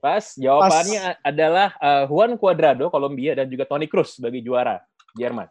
Pas, 0.00 0.24
jawabannya 0.32 1.20
adalah 1.20 1.76
uh, 1.76 2.08
Juan 2.08 2.32
Cuadrado, 2.40 2.88
Kolombia, 2.88 3.36
dan 3.36 3.52
juga 3.52 3.68
Toni 3.68 3.84
Kroos 3.84 4.16
sebagai 4.16 4.40
juara 4.40 4.80
Jerman. 5.12 5.44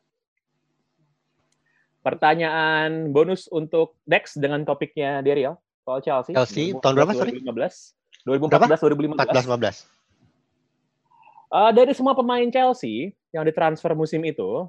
Pertanyaan 2.02 3.14
bonus 3.14 3.46
untuk 3.54 3.94
Dex 4.10 4.34
dengan 4.42 4.66
topiknya 4.66 5.22
Derial 5.22 5.54
soal 5.86 6.02
Chelsea. 6.02 6.34
Chelsea, 6.34 6.74
tahun 6.82 6.98
berapa, 6.98 7.14
sorry? 7.14 7.38
2015. 7.46 7.94
2014, 8.26 8.82
2015. 9.14 9.22
14 9.22 9.86
15. 9.86 9.86
Uh, 11.54 11.70
dari 11.70 11.94
semua 11.94 12.18
pemain 12.18 12.50
Chelsea 12.50 13.14
yang 13.30 13.46
ditransfer 13.46 13.94
musim 13.94 14.26
itu 14.26 14.66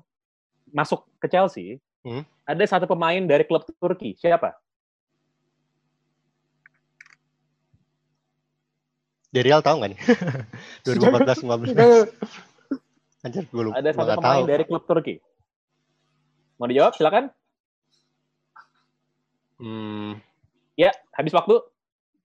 masuk 0.77 1.09
ke 1.17 1.27
Chelsea, 1.33 1.81
Hmm. 2.01 2.25
ada 2.49 2.65
satu 2.65 2.89
pemain 2.89 3.21
dari 3.21 3.45
klub 3.45 3.61
Turki. 3.77 4.17
Siapa? 4.17 4.57
Derial 9.31 9.63
tahu 9.63 9.79
nggak 9.79 9.91
nih? 9.95 10.01
2014 10.83 11.47
15. 11.47 11.71
Eh, 11.73 12.05
Anjir, 13.21 13.45
gue 13.47 13.63
lupa. 13.63 13.79
Ada 13.79 13.91
satu 13.93 14.11
pemain 14.17 14.43
tahu. 14.43 14.49
dari 14.49 14.65
klub 14.65 14.83
Turki. 14.85 15.15
Mau 16.57 16.67
dijawab? 16.67 16.93
Silakan. 16.93 17.31
Hmm, 19.57 20.17
Ya, 20.75 20.89
habis 21.13 21.31
waktu. 21.31 21.61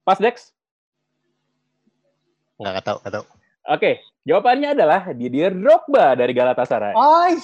Pas 0.02 0.16
Dex. 0.16 0.50
nggak 2.56 2.72
nggak 2.72 2.86
tahu, 2.86 2.98
nggak 3.04 3.12
tahu. 3.12 3.24
Oke, 3.68 3.90
jawabannya 4.24 4.72
adalah 4.72 5.12
Didier 5.12 5.52
Drogba 5.52 6.16
dari 6.16 6.32
Galatasaray. 6.32 6.96
Ay, 6.96 7.36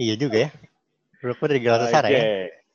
Iya 0.00 0.14
juga 0.16 0.36
ya. 0.38 0.50
Drogba 1.20 1.44
dari 1.46 1.60
Galatasaray 1.60 2.08
Oke. 2.08 2.16
ya. 2.16 2.24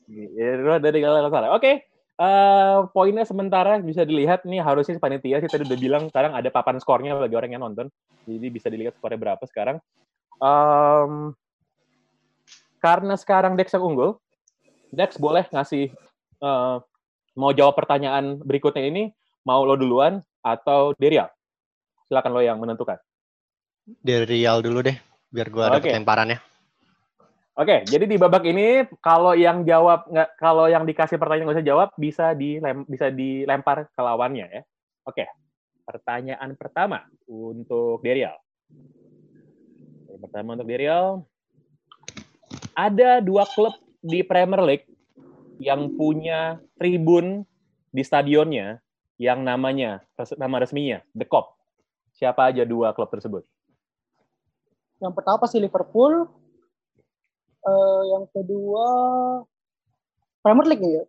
Didier 0.06 0.56
Drogba 0.62 0.78
dari 0.78 1.00
Galatasaray. 1.02 1.50
Oke. 1.50 1.72
Eh, 2.18 2.80
poinnya 2.92 3.24
sementara 3.24 3.78
bisa 3.82 4.02
dilihat 4.04 4.44
nih 4.44 4.62
harusnya 4.62 4.98
panitia 4.98 5.42
sih 5.42 5.50
tadi 5.50 5.64
udah 5.66 5.80
bilang 5.80 6.04
sekarang 6.10 6.34
ada 6.34 6.50
papan 6.50 6.82
skornya 6.82 7.18
bagi 7.18 7.38
orang 7.38 7.52
yang 7.54 7.64
nonton. 7.64 7.88
Jadi 8.26 8.48
bisa 8.50 8.68
dilihat 8.68 8.98
skornya 8.98 9.22
berapa 9.22 9.44
sekarang. 9.46 9.78
Em, 10.38 11.34
karena 12.82 13.16
sekarang 13.18 13.58
Dex 13.58 13.74
yang 13.74 13.86
unggul, 13.86 14.22
Dex 14.90 15.18
boleh 15.18 15.46
ngasih 15.50 15.94
eh, 16.42 16.76
mau 17.38 17.52
jawab 17.54 17.78
pertanyaan 17.78 18.42
berikutnya 18.42 18.86
ini 18.90 19.14
mau 19.46 19.64
lo 19.64 19.78
duluan 19.78 20.20
atau 20.42 20.92
Derial? 20.98 21.30
Silakan 22.10 22.34
lo 22.34 22.42
yang 22.42 22.58
menentukan. 22.58 22.98
Derial 23.88 24.60
dulu 24.60 24.84
deh, 24.84 24.98
biar 25.32 25.48
gue 25.48 25.64
dapet 25.64 25.96
lemparannya. 25.96 26.57
Oke, 27.58 27.82
jadi 27.90 28.06
di 28.06 28.22
babak 28.22 28.46
ini 28.46 28.86
kalau 29.02 29.34
yang 29.34 29.66
jawab 29.66 30.06
nggak 30.06 30.30
kalau 30.38 30.70
yang 30.70 30.86
dikasih 30.86 31.18
pertanyaan 31.18 31.50
nggak 31.50 31.58
usah 31.58 31.66
jawab 31.66 31.90
bisa 31.98 32.38
dilem, 32.38 32.86
bisa 32.86 33.10
dilempar 33.10 33.90
ke 33.90 33.98
lawannya 33.98 34.46
ya. 34.46 34.62
Oke, 35.10 35.26
pertanyaan 35.82 36.54
pertama 36.54 37.10
untuk 37.26 38.06
Derial. 38.06 38.38
Pertama 40.22 40.54
untuk 40.54 40.70
Derial. 40.70 41.26
Ada 42.78 43.26
dua 43.26 43.50
klub 43.50 43.74
di 44.06 44.22
Premier 44.22 44.62
League 44.62 44.88
yang 45.58 45.98
punya 45.98 46.62
tribun 46.78 47.42
di 47.90 48.06
stadionnya 48.06 48.78
yang 49.18 49.42
namanya 49.42 50.06
nama 50.38 50.62
resminya 50.62 51.02
The 51.18 51.26
Kop. 51.26 51.58
Siapa 52.14 52.54
aja 52.54 52.62
dua 52.70 52.94
klub 52.94 53.10
tersebut? 53.10 53.42
yang 54.98 55.14
pertama 55.14 55.38
pasti 55.38 55.62
Liverpool. 55.62 56.26
Eh, 57.68 58.02
yang 58.16 58.26
kedua 58.32 58.86
Premier 60.40 60.68
League 60.72 60.86
ya. 60.88 61.04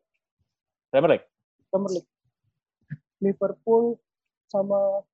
Premier 0.90 1.10
League. 1.14 1.26
Premier 1.70 1.92
League. 2.00 2.10
Liverpool 3.22 3.98
sama 4.50 5.06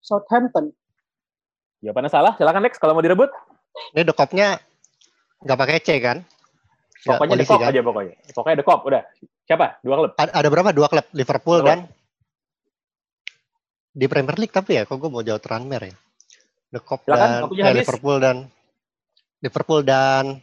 Southampton. 0.00 0.72
Jawabannya 1.84 2.08
salah. 2.12 2.32
Silakan 2.40 2.64
Lex 2.64 2.80
kalau 2.80 2.96
mau 2.96 3.04
direbut. 3.04 3.28
Ini 3.92 4.08
dekopnya 4.08 4.56
nggak 5.44 5.58
pakai 5.60 5.84
C 5.84 6.00
kan? 6.00 6.24
Pokoknya 7.00 7.32
polisi 7.36 7.48
Cop 7.48 7.60
kan? 7.64 7.72
aja 7.72 7.80
pokoknya. 7.80 8.14
Pokoknya 8.36 8.56
The 8.60 8.66
Cop, 8.66 8.80
udah. 8.84 9.02
Siapa? 9.48 9.66
Dua 9.80 9.94
klub. 9.96 10.12
Ada, 10.20 10.32
ada 10.36 10.48
berapa? 10.52 10.70
Dua 10.76 10.88
klub, 10.92 11.06
Liverpool 11.16 11.58
Dua. 11.64 11.68
dan 11.68 11.78
di 13.90 14.06
Premier 14.06 14.36
League 14.36 14.52
tapi 14.52 14.76
ya, 14.76 14.84
kok 14.84 15.00
gue 15.00 15.08
mau 15.08 15.24
jauh 15.24 15.40
Tranmere 15.40 15.88
ya? 15.88 15.96
The 16.76 16.80
Cop 16.84 17.00
Silakan, 17.08 17.28
dan 17.28 17.40
eh, 17.56 17.64
habis. 17.64 17.80
Liverpool 17.80 18.16
dan 18.20 18.36
Liverpool 19.40 19.80
dan 19.82 20.40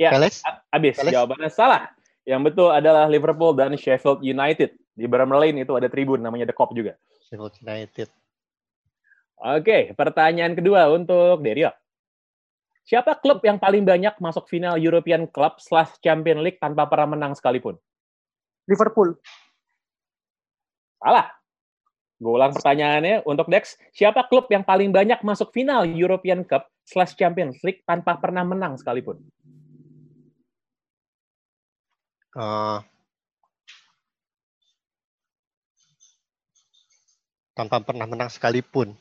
Ya. 0.00 0.08
Palace. 0.10 0.40
A- 0.42 0.64
Abis. 0.72 0.98
Palace. 0.98 1.14
Jawabannya 1.14 1.50
salah. 1.52 1.82
Yang 2.24 2.52
betul 2.52 2.68
adalah 2.72 3.06
Liverpool 3.06 3.52
dan 3.54 3.74
Sheffield 3.76 4.24
United. 4.24 4.74
Di 4.92 5.06
Bramall 5.06 5.48
Lane 5.48 5.62
itu 5.62 5.72
ada 5.76 5.86
tribun 5.86 6.20
namanya 6.22 6.48
The 6.48 6.56
Cop 6.56 6.74
juga. 6.74 6.96
Sheffield 7.28 7.54
United. 7.62 8.08
Oke, 9.42 9.90
pertanyaan 9.98 10.54
kedua 10.54 10.86
untuk 10.90 11.42
Derio. 11.42 11.74
Siapa 12.82 13.18
klub 13.18 13.42
yang 13.46 13.58
paling 13.62 13.86
banyak 13.86 14.18
masuk 14.18 14.46
final 14.50 14.74
European 14.74 15.26
Club 15.30 15.58
slash 15.62 15.98
Champion 16.02 16.42
League 16.42 16.58
tanpa 16.58 16.86
pernah 16.86 17.14
menang 17.14 17.34
sekalipun? 17.34 17.78
Liverpool. 18.66 19.18
Salah. 20.98 21.30
Gue 22.22 22.38
ulang 22.38 22.54
pertanyaannya 22.54 23.26
untuk 23.26 23.50
Dex. 23.50 23.74
Siapa 23.90 24.30
klub 24.30 24.46
yang 24.46 24.62
paling 24.62 24.94
banyak 24.94 25.18
masuk 25.26 25.50
final 25.50 25.82
European 25.82 26.46
Cup 26.46 26.70
slash 26.86 27.18
Champions 27.18 27.58
League 27.66 27.82
tanpa 27.82 28.14
pernah 28.14 28.46
menang 28.46 28.78
sekalipun? 28.78 29.18
Eh, 32.38 32.78
tanpa 37.58 37.82
pernah 37.82 38.06
menang 38.06 38.30
sekalipun. 38.30 38.94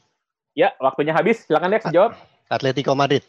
Ya, 0.58 0.74
waktunya 0.82 1.14
habis. 1.14 1.46
Silakan 1.46 1.78
Dex 1.78 1.86
jawab. 1.94 2.18
Atletico 2.50 2.98
Madrid. 2.98 3.22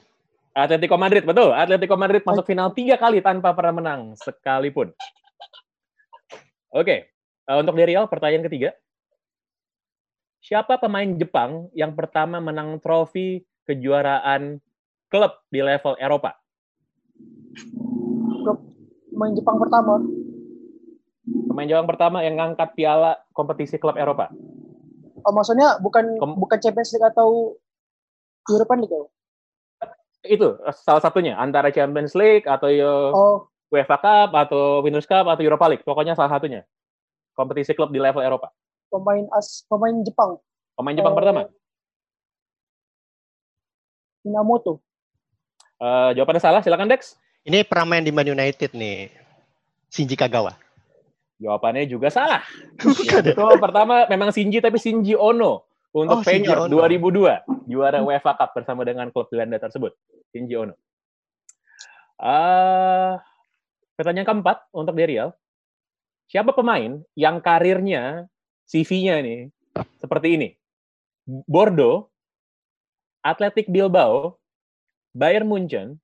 Atletico 0.57 0.97
Madrid, 0.97 1.23
betul. 1.29 1.53
Atletico 1.53 2.01
Madrid 2.01 2.25
masuk 2.25 2.49
final 2.49 2.73
tiga 2.73 2.97
kali 2.97 3.21
tanpa 3.21 3.53
pernah 3.53 3.77
menang 3.77 4.01
sekalipun. 4.17 4.89
Oke, 6.73 7.13
eh, 7.13 7.57
untuk 7.61 7.77
Derial, 7.77 8.09
pertanyaan 8.09 8.49
ketiga. 8.49 8.73
Siapa 10.43 10.75
pemain 10.83 11.07
Jepang 11.07 11.71
yang 11.71 11.95
pertama 11.95 12.43
menang 12.43 12.83
trofi 12.83 13.47
kejuaraan 13.63 14.59
klub 15.07 15.39
di 15.55 15.63
level 15.63 15.95
Eropa? 16.03 16.35
Main 19.15 19.39
Jepang 19.39 19.63
pertama. 19.63 20.03
Pemain 21.23 21.69
Jepang 21.71 21.87
pertama 21.87 22.27
yang 22.27 22.35
ngangkat 22.43 22.75
piala 22.75 23.23
kompetisi 23.31 23.79
klub 23.79 23.95
Eropa. 23.95 24.35
Oh, 25.23 25.31
maksudnya 25.31 25.79
bukan 25.79 26.19
Kom- 26.19 26.35
bukan 26.35 26.59
Champions 26.59 26.91
League 26.91 27.07
atau 27.07 27.55
European 28.51 28.83
League 28.83 28.91
ya? 28.99 29.07
Itu 30.27 30.59
salah 30.75 30.99
satunya 30.99 31.39
antara 31.39 31.71
Champions 31.71 32.19
League 32.19 32.51
atau 32.51 32.67
Oh, 33.15 33.37
UEFA 33.71 33.95
Cup 34.03 34.35
atau 34.35 34.83
Winners' 34.83 35.07
Cup 35.07 35.23
atau 35.23 35.43
Europa 35.47 35.71
League. 35.71 35.87
Pokoknya 35.87 36.19
salah 36.19 36.35
satunya. 36.35 36.67
Kompetisi 37.31 37.79
klub 37.79 37.95
di 37.95 38.03
level 38.03 38.27
Eropa. 38.27 38.51
Pemain 38.93 39.25
as 39.33 39.65
pemain 39.67 39.97
Jepang. 40.05 40.37
Pemain 40.77 40.93
Jepang 40.93 41.17
Oh. 41.17 41.19
pertama. 41.19 41.43
Minamoto. 44.23 44.79
Eh, 45.83 46.11
jawabannya 46.15 46.43
salah, 46.43 46.61
silakan 46.63 46.93
Dex. 46.93 47.19
Ini 47.43 47.67
pernah 47.67 47.97
main 47.97 48.05
di 48.07 48.15
Man 48.15 48.29
United 48.29 48.71
nih. 48.71 49.11
Shinji 49.91 50.15
Kagawa. 50.15 50.55
Jawabannya 51.43 51.91
juga 51.91 52.07
salah. 52.07 52.39
Bukan 52.79 53.03
ya? 53.03 53.35
Betul, 53.35 53.59
pertama 53.59 54.07
memang 54.07 54.31
Shinji 54.31 54.63
tapi 54.63 54.79
Shinji 54.79 55.19
Ono 55.19 55.67
untuk 55.91 56.23
Oh, 56.23 56.25
Feyenoord 56.25 56.71
Ono. 56.71 56.79
2002 56.87 57.43
juara 57.67 57.99
UEFA 57.99 58.39
Cup 58.39 58.55
bersama 58.55 58.87
dengan 58.87 59.11
klub 59.11 59.27
Belanda 59.27 59.59
tersebut. 59.59 59.91
Shinji 60.31 60.55
Ono. 60.55 60.79
Ah, 62.23 63.19
pertanyaan 63.99 64.23
keempat 64.31 64.71
untuk 64.71 64.95
Derial. 64.95 65.35
Siapa 66.31 66.55
pemain 66.55 67.03
yang 67.19 67.43
karirnya 67.43 68.31
CV-nya 68.73 69.21
nih 69.21 69.53
seperti 70.01 70.41
ini? 70.41 70.49
Bordeaux, 71.29 72.09
Athletic 73.21 73.69
Bilbao, 73.69 74.41
Bayern 75.13 75.45
Munchen, 75.45 76.01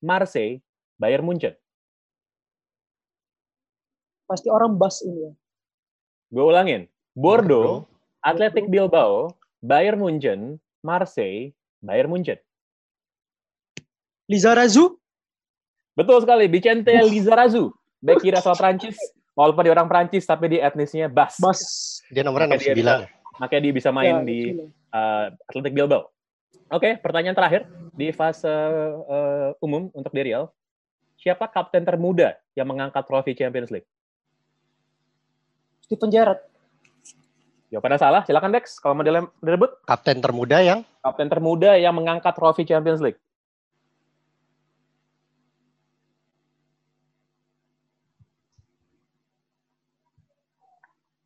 Marseille, 0.00 0.64
Bayern 0.96 1.28
Munchen. 1.28 1.52
Pasti 4.24 4.48
orang 4.48 4.80
bas 4.80 5.04
ini 5.04 5.28
ya. 5.28 5.32
Gue 6.32 6.44
ulangin. 6.44 6.82
Bordeaux, 7.12 7.84
Bordeaux. 7.84 8.24
Athletic 8.24 8.72
Bilbao, 8.72 9.36
Bayern 9.60 10.00
Munchen, 10.00 10.56
Marseille, 10.80 11.52
Bayern 11.84 12.08
Munchen. 12.08 12.40
Lizarazu. 14.28 14.96
Betul 15.92 16.24
sekali, 16.24 16.48
Vicente 16.48 16.92
Lizarazu. 17.04 17.72
Bek 18.00 18.20
kiri 18.24 18.36
asal 18.36 18.56
Prancis. 18.56 18.96
Walaupun 19.38 19.62
dia 19.62 19.70
orang 19.70 19.86
Prancis, 19.86 20.26
tapi 20.26 20.50
dia 20.50 20.66
etnisnya 20.66 21.06
Bas. 21.06 21.38
Bas. 21.38 21.62
Dia 22.10 22.26
nomornya 22.26 22.58
Makanya 22.58 22.74
dia 22.74 23.06
69. 23.06 23.38
Makanya 23.38 23.62
dia 23.62 23.74
bisa 23.78 23.90
main 23.94 24.14
Ya, 24.18 24.26
di 24.26 24.38
uh, 24.90 25.30
Athletic 25.46 25.78
Bilbao. 25.78 26.10
Oke, 26.74 26.98
pertanyaan 26.98 27.38
terakhir 27.38 27.70
di 27.94 28.10
fase 28.10 28.50
uh, 28.50 29.54
umum 29.62 29.94
untuk 29.94 30.10
Derial. 30.10 30.50
Siapa 31.22 31.46
kapten 31.46 31.86
termuda 31.86 32.34
yang 32.58 32.66
mengangkat 32.66 33.06
trofi 33.06 33.38
Champions 33.38 33.70
League? 33.70 33.86
Steven 35.86 36.10
Gerrard. 36.10 36.42
Jawabannya 37.70 37.98
salah, 38.00 38.22
silakan 38.26 38.50
Dex. 38.50 38.82
Kalau 38.82 38.98
mau 38.98 39.06
direbut, 39.06 39.86
Kapten 39.86 40.18
termuda 40.18 40.58
yang 40.66 40.82
kapten 41.04 41.28
termuda 41.30 41.78
yang 41.78 41.94
mengangkat 41.94 42.34
trofi 42.34 42.66
Champions 42.66 42.98
League. 42.98 43.20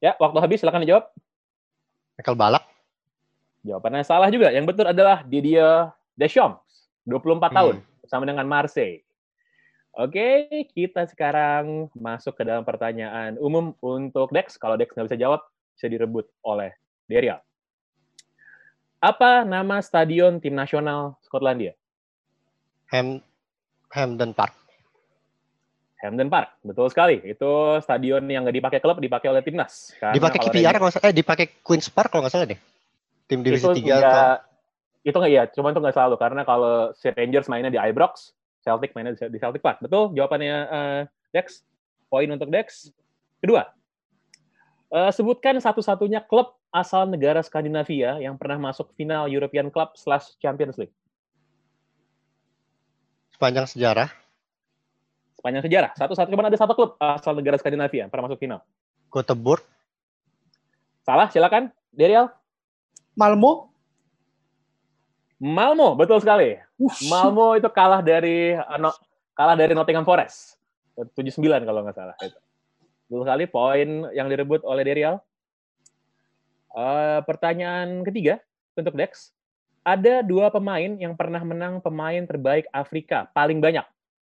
Ya, 0.02 0.18
waktu 0.18 0.38
habis, 0.42 0.58
silakan 0.58 0.82
dijawab. 0.82 1.14
Michael 2.18 2.34
Balak. 2.34 2.64
Jawabannya 3.62 4.02
salah 4.02 4.26
juga. 4.34 4.50
Yang 4.50 4.74
betul 4.74 4.90
adalah 4.90 5.22
Didier 5.22 5.94
Deschamps, 6.18 6.90
24 7.06 7.54
Hmm. 7.54 7.56
tahun, 7.56 7.76
bersama 8.02 8.26
dengan 8.26 8.46
Marseille. 8.50 9.06
Oke, 9.94 10.48
kita 10.74 11.06
sekarang 11.06 11.86
masuk 11.94 12.34
ke 12.34 12.42
dalam 12.42 12.66
pertanyaan 12.66 13.38
umum 13.38 13.76
untuk 13.78 14.34
Dex. 14.34 14.58
Kalau 14.58 14.74
Dex 14.74 14.90
nggak 14.90 15.06
bisa 15.06 15.20
jawab, 15.20 15.44
bisa 15.78 15.86
direbut 15.86 16.26
oleh 16.42 16.74
Derial. 17.06 17.38
Apa 18.98 19.44
nama 19.46 19.78
stadion 19.84 20.40
tim 20.40 20.56
nasional 20.56 21.14
Skotlandia? 21.22 21.76
Ham 22.90 23.20
Hamden 23.92 24.32
Park. 24.32 24.56
Hampden 26.02 26.26
Park, 26.26 26.58
betul 26.66 26.90
sekali. 26.90 27.22
Itu 27.22 27.78
stadion 27.78 28.26
yang 28.26 28.42
nggak 28.42 28.58
dipakai 28.58 28.78
klub, 28.82 28.98
dipakai 28.98 29.30
oleh 29.30 29.38
timnas. 29.46 29.94
Dipakai 30.02 30.42
KPR 30.42 30.74
kalau 30.82 30.90
salah, 30.90 31.06
eh 31.06 31.14
dipakai 31.14 31.62
Queen's 31.62 31.86
Park 31.86 32.10
kalau 32.10 32.26
nggak 32.26 32.34
salah 32.34 32.46
deh. 32.50 32.58
Tim 33.30 33.46
divisi 33.46 33.62
itu 33.62 33.86
3 33.86 34.02
atau 34.02 34.02
nggak 34.02 34.38
itu 35.02 35.16
nggak 35.18 35.32
ya 35.34 35.42
cuma 35.50 35.74
itu 35.74 35.80
nggak 35.82 35.96
selalu 35.98 36.16
karena 36.18 36.42
kalau 36.46 36.94
si 36.94 37.10
Rangers 37.10 37.50
mainnya 37.50 37.74
di 37.74 37.78
Ibrox 37.78 38.34
Celtic 38.62 38.94
mainnya 38.94 39.18
di 39.18 39.38
Celtic 39.38 39.58
Park 39.58 39.82
betul 39.82 40.14
jawabannya 40.14 40.56
eh, 40.70 41.00
Dex 41.34 41.66
poin 42.06 42.30
untuk 42.30 42.46
Dex 42.54 42.94
kedua 43.42 43.66
eh, 44.94 45.10
sebutkan 45.10 45.58
satu-satunya 45.58 46.22
klub 46.22 46.54
asal 46.70 47.10
negara 47.10 47.42
Skandinavia 47.42 48.22
yang 48.22 48.38
pernah 48.38 48.70
masuk 48.70 48.94
final 48.94 49.26
European 49.26 49.74
Club 49.74 49.90
slash 49.98 50.38
Champions 50.38 50.78
League 50.78 50.94
sepanjang 53.34 53.66
sejarah. 53.66 54.21
Sepanjang 55.42 55.66
sejarah 55.66 55.90
satu-satu 55.98 56.30
cuma 56.30 56.46
ada 56.46 56.54
satu 56.54 56.72
klub 56.78 56.94
asal 57.02 57.34
negara 57.34 57.58
Skandinavia 57.58 58.06
yang 58.06 58.10
pernah 58.14 58.30
masuk 58.30 58.38
final 58.38 58.62
Göteborg. 59.10 59.66
salah 61.02 61.26
silakan 61.28 61.74
Derial 61.90 62.30
Malmo. 63.12 63.68
Malmo 65.42 65.98
betul 65.98 66.22
sekali 66.22 66.56
Malmo 67.10 67.58
itu 67.58 67.66
kalah 67.68 68.00
dari 68.00 68.54
uh, 68.54 68.78
no- 68.78 68.96
kalah 69.36 69.56
dari 69.56 69.72
Nottingham 69.72 70.06
Forest. 70.06 70.60
79 70.96 71.40
kalau 71.64 71.80
nggak 71.84 71.96
salah 71.96 72.16
itu. 72.20 72.38
Betul 73.08 73.20
sekali 73.24 73.44
poin 73.48 73.88
yang 74.12 74.28
direbut 74.28 74.60
oleh 74.64 74.84
Derial. 74.84 75.16
Eh, 76.72 77.20
pertanyaan 77.28 78.00
ketiga 78.04 78.40
untuk 78.76 78.96
Dex. 78.96 79.32
Ada 79.82 80.22
dua 80.22 80.48
pemain 80.48 80.94
yang 80.96 81.18
pernah 81.18 81.42
menang 81.42 81.82
pemain 81.82 82.22
terbaik 82.22 82.70
Afrika 82.70 83.28
paling 83.34 83.58
banyak. 83.58 83.84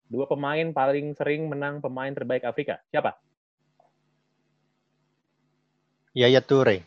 Dua 0.05 0.25
pemain 0.29 0.69
paling 0.69 1.17
sering 1.17 1.49
menang 1.49 1.81
pemain 1.81 2.13
terbaik 2.13 2.45
Afrika. 2.45 2.77
Siapa? 2.93 3.17
Yaya 6.15 6.39
Toure 6.39 6.79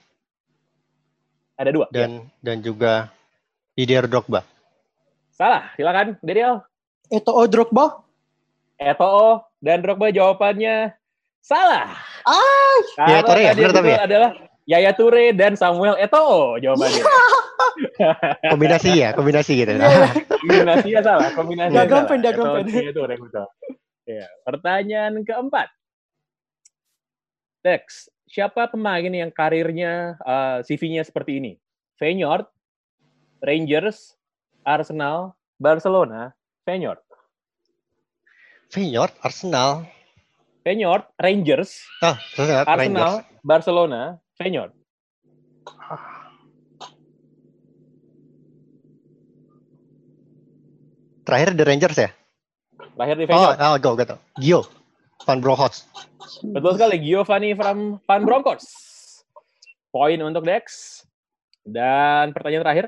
Ada 1.58 1.70
dua. 1.74 1.86
dan 1.92 2.30
dan 2.40 2.62
juga 2.62 3.12
Didier 3.76 4.06
Drogba. 4.08 4.42
Salah, 5.30 5.70
silakan 5.76 6.18
Derial. 6.18 6.62
Eto'o 7.10 7.44
Drogba. 7.46 8.02
Eto'o 8.78 9.42
dan 9.60 9.82
Drogba 9.82 10.08
jawabannya 10.10 10.94
salah. 11.38 11.94
Ah, 12.24 12.78
Karena 12.96 13.10
Yaya 13.12 13.22
Toure 13.26 13.40
ya? 13.42 13.48
tadi 13.52 13.60
Benar 13.62 13.74
tapi 13.74 13.90
ya? 13.90 13.98
adalah 14.06 14.30
Yaya 14.68 14.92
Toure 14.92 15.32
dan 15.32 15.56
Samuel 15.56 15.96
Eto'o 15.96 16.60
jawabannya. 16.60 17.00
Kombinasi 18.52 18.90
ya, 19.00 19.16
kombinasi 19.16 19.64
gitu. 19.64 19.72
Iya. 19.72 21.00
Salah, 21.00 21.30
kombinasi 21.32 21.72
Diagram 21.72 22.04
salah. 22.04 22.10
pen, 22.12 22.18
diagram 22.20 22.44
Eto'o, 22.44 22.56
pen. 22.60 22.92
Toure, 22.92 23.14
betul. 23.16 23.46
Ya. 24.04 24.26
Pertanyaan 24.44 25.12
keempat. 25.24 25.68
Dex, 27.64 28.06
siapa 28.28 28.68
pemain 28.68 29.02
yang 29.08 29.32
karirnya 29.32 30.20
uh, 30.22 30.60
CV-nya 30.62 31.02
seperti 31.02 31.40
ini? 31.42 31.52
Feyenoord, 31.98 32.46
Rangers, 33.42 34.14
Arsenal, 34.62 35.34
Barcelona, 35.58 36.30
Feyenoord. 36.62 37.00
Feyenoord, 38.70 39.12
Arsenal. 39.24 39.88
Feyenoord, 40.62 41.08
Rangers, 41.18 41.82
Ah, 42.04 42.20
Arsenal, 42.36 42.64
Arsenal, 42.68 43.12
Rangers. 43.24 43.40
Barcelona, 43.42 44.02
Feyenoord. 44.38 44.72
Terakhir 51.26 51.52
The 51.52 51.64
Rangers 51.66 51.96
ya? 51.98 52.10
Lahir 52.96 53.14
di 53.20 53.26
Oh, 53.28 53.30
Feyenoord. 53.30 53.58
oh 53.60 53.74
go, 53.78 53.90
gitu. 53.98 54.16
Gio. 54.40 54.60
Van 55.26 55.42
Bronckhorst. 55.42 55.84
Betul 56.40 56.78
sekali, 56.78 56.96
Giovanni 57.02 57.52
from 57.52 57.98
Van 58.06 58.22
Bronckhorst. 58.24 58.70
Poin 59.90 60.16
untuk 60.22 60.46
Dex. 60.46 61.02
Dan 61.66 62.32
pertanyaan 62.32 62.64
terakhir 62.64 62.86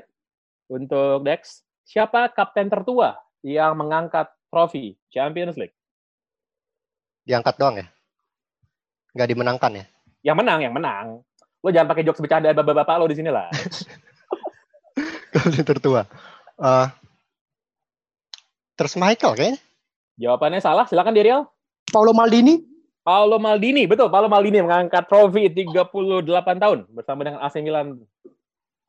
untuk 0.71 1.21
Dex. 1.21 1.61
Siapa 1.85 2.31
kapten 2.31 2.71
tertua 2.71 3.19
yang 3.43 3.75
mengangkat 3.75 4.31
trofi 4.47 4.95
Champions 5.11 5.59
League? 5.59 5.75
Diangkat 7.27 7.59
doang 7.59 7.83
ya? 7.83 7.87
Nggak 9.13 9.27
dimenangkan 9.27 9.71
ya? 9.75 9.85
Yang 10.23 10.37
menang, 10.39 10.59
yang 10.63 10.73
menang. 10.73 11.07
Lo 11.61 11.69
jangan 11.69 11.93
pakai 11.93 12.05
jokes 12.05 12.21
bercanda 12.21 12.57
bapak-bapak 12.57 12.95
lo 12.97 13.05
di 13.05 13.17
sini 13.17 13.29
lah. 13.29 13.47
Kapten 15.33 15.63
tertua. 15.63 16.03
Eh, 16.57 16.87
terus 18.75 18.97
Michael 18.97 19.37
kayaknya. 19.37 19.59
Jawabannya 20.21 20.61
salah, 20.61 20.85
silakan 20.85 21.15
Diriel. 21.15 21.41
Paolo 21.89 22.13
Maldini. 22.13 22.61
Paolo 23.01 23.41
Maldini, 23.41 23.89
betul. 23.89 24.13
Paolo 24.13 24.29
Maldini 24.29 24.61
mengangkat 24.61 25.09
trofi 25.09 25.49
38 25.49 25.89
tahun 26.61 26.85
bersama 26.93 27.25
dengan 27.25 27.41
AC 27.41 27.57
Milan. 27.65 27.97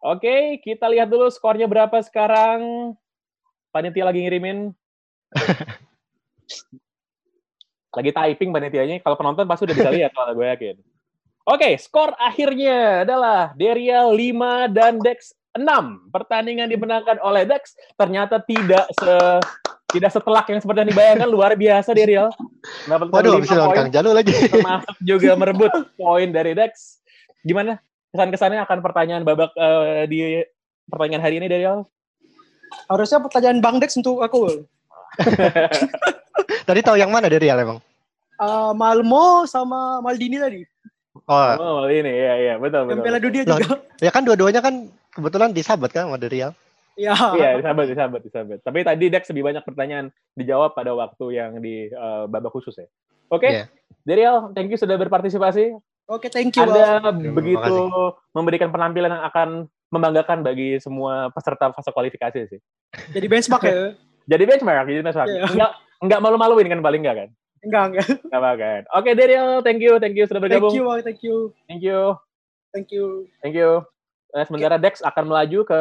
Oke, 0.03 0.61
kita 0.61 0.91
lihat 0.93 1.09
dulu 1.09 1.33
skornya 1.33 1.65
berapa 1.65 1.97
sekarang. 2.05 2.93
Panitia 3.73 4.05
lagi 4.05 4.21
ngirimin. 4.21 4.77
lagi 7.97 8.11
typing 8.13 8.53
panitianya. 8.53 9.01
Kalau 9.01 9.17
penonton 9.17 9.49
pasti 9.49 9.65
udah 9.65 9.77
bisa 9.79 9.91
lihat, 9.95 10.13
kalau 10.13 10.37
gue 10.37 10.45
yakin. 10.45 10.77
Oke, 11.43 11.75
skor 11.75 12.15
akhirnya 12.23 13.03
adalah 13.03 13.51
Derial 13.59 14.15
5 14.15 14.71
dan 14.71 15.03
Dex 15.03 15.35
6. 15.59 16.15
Pertandingan 16.15 16.71
dimenangkan 16.71 17.19
oleh 17.19 17.43
Dex 17.43 17.75
ternyata 17.99 18.39
tidak 18.47 18.87
se 18.95 19.15
tidak 19.93 20.09
setelak 20.15 20.47
yang 20.49 20.61
seperti 20.63 20.79
yang 20.87 20.91
dibayangkan 20.95 21.29
luar 21.29 21.53
biasa 21.59 21.91
Derial. 21.93 22.31
Mendapatkan 22.87 23.13
Waduh, 23.13 23.33
lima 23.37 23.43
bisa 23.43 23.55
lawan 23.59 23.69
poin, 23.75 23.79
Kang 23.83 23.91
Jalu 23.91 24.11
lagi. 24.15 24.35
termasuk 24.55 24.97
juga 25.03 25.31
merebut 25.35 25.73
poin 25.99 26.29
dari 26.31 26.55
Dex. 26.55 27.03
Gimana 27.43 27.83
kesan-kesannya 28.15 28.63
akan 28.63 28.79
pertanyaan 28.79 29.23
babak 29.27 29.51
eh, 29.59 30.07
di 30.07 30.19
pertanyaan 30.87 31.27
hari 31.27 31.43
ini 31.43 31.51
Derial? 31.51 31.85
Harusnya 32.87 33.19
pertanyaan 33.19 33.59
Bang 33.59 33.83
Dex 33.83 33.99
untuk 33.99 34.23
aku. 34.23 34.63
Tadi 36.69 36.81
tahu 36.81 36.97
yang 36.97 37.11
mana 37.11 37.27
dari 37.27 37.51
Real 37.51 37.59
emang? 37.59 37.79
Eh, 38.39 38.73
Malmo 38.79 39.45
sama 39.45 39.99
Maldini 40.01 40.39
tadi. 40.39 40.72
Oh, 41.13 41.53
Oh, 41.61 41.81
ini 41.93 42.09
ya 42.09 42.35
ya 42.41 42.55
betul 42.57 42.89
betul. 42.89 43.05
Piala 43.05 43.21
Dunia 43.21 43.43
Loh, 43.45 43.59
juga. 43.61 43.77
ya 44.01 44.11
kan 44.11 44.23
dua-duanya 44.25 44.61
kan 44.65 44.89
kebetulan 45.13 45.53
disahabat 45.53 45.93
kan 45.93 46.09
sama 46.09 46.17
dari 46.17 46.41
Real. 46.41 46.53
Iya. 46.97 47.13
Iya, 47.37 47.49
disahabat, 47.61 47.87
disahabat, 47.89 48.21
disahabat. 48.25 48.59
Tapi 48.65 48.79
tadi 48.85 49.05
Dex 49.13 49.29
lebih 49.33 49.45
banyak 49.49 49.65
pertanyaan 49.65 50.07
dijawab 50.37 50.73
pada 50.77 50.93
waktu 50.93 51.25
yang 51.37 51.61
di 51.61 51.89
eh, 51.89 52.25
babak 52.29 52.53
khusus 52.53 52.77
ya. 52.77 52.89
Oke, 53.33 53.49
Iya. 53.49 53.65
Derial, 54.05 54.37
thank 54.53 54.69
you 54.69 54.77
sudah 54.81 54.97
berpartisipasi. 55.01 55.73
Oke, 56.09 56.29
thank 56.29 56.53
you. 56.53 56.65
Anda 56.69 57.13
begitu 57.13 57.77
memberikan 58.37 58.69
penampilan 58.69 59.09
yang 59.09 59.25
akan 59.29 59.49
membanggakan 59.93 60.41
bagi 60.45 60.77
semua 60.81 61.29
peserta 61.33 61.73
fase 61.73 61.93
kualifikasi 61.93 62.41
sih. 62.49 62.61
Jadi 63.13 63.27
benchmark 63.29 63.63
ya? 63.65 63.97
Jadi 64.29 64.43
benchmark, 64.49 64.85
jadi 64.89 65.01
benchmark. 65.05 65.29
Iya. 65.29 65.45
Enggak, 65.49 65.71
enggak 66.01 66.21
malu-maluin 66.25 66.69
kan 66.69 66.81
paling 66.81 67.01
enggak 67.05 67.17
kan? 67.25 67.29
Enggak, 67.63 67.85
enggak. 67.95 68.07
Enggak 68.27 68.55
kan. 68.59 68.83
Oke, 68.99 69.11
Derial, 69.15 69.63
thank 69.63 69.79
you, 69.79 69.95
thank 70.03 70.19
you 70.19 70.27
sudah 70.27 70.43
Thank 70.43 70.51
bergabung. 70.59 70.75
you, 70.75 70.85
Bang. 70.91 71.03
Thank 71.07 71.23
you. 71.23 71.37
Thank 71.71 71.83
you. 71.87 72.01
Thank 72.75 72.89
you. 72.91 73.07
Thank 73.39 73.55
you. 73.55 73.87
Eh, 74.33 74.45
sementara 74.49 74.81
Dex 74.81 75.05
akan 75.05 75.29
melaju 75.31 75.61
ke 75.69 75.81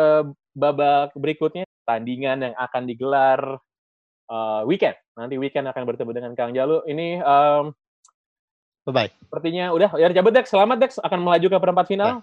babak 0.54 1.16
berikutnya, 1.16 1.64
tandingan 1.88 2.52
yang 2.52 2.56
akan 2.60 2.84
digelar 2.86 3.40
eh, 4.30 4.62
weekend. 4.70 4.96
Nanti 5.18 5.36
weekend 5.42 5.66
akan 5.68 5.84
bertemu 5.88 6.12
dengan 6.14 6.32
Kang 6.38 6.54
Jalu. 6.54 6.86
Ini 6.86 7.24
em, 7.24 7.64
Bye-bye. 8.86 9.10
sepertinya 9.30 9.74
udah 9.74 9.90
ya 9.98 10.10
cabut 10.14 10.34
Dex. 10.34 10.50
Selamat 10.54 10.78
Dex 10.82 10.92
akan 11.02 11.20
melaju 11.22 11.48
ke 11.50 11.58
perempat 11.58 11.86
final. 11.90 12.22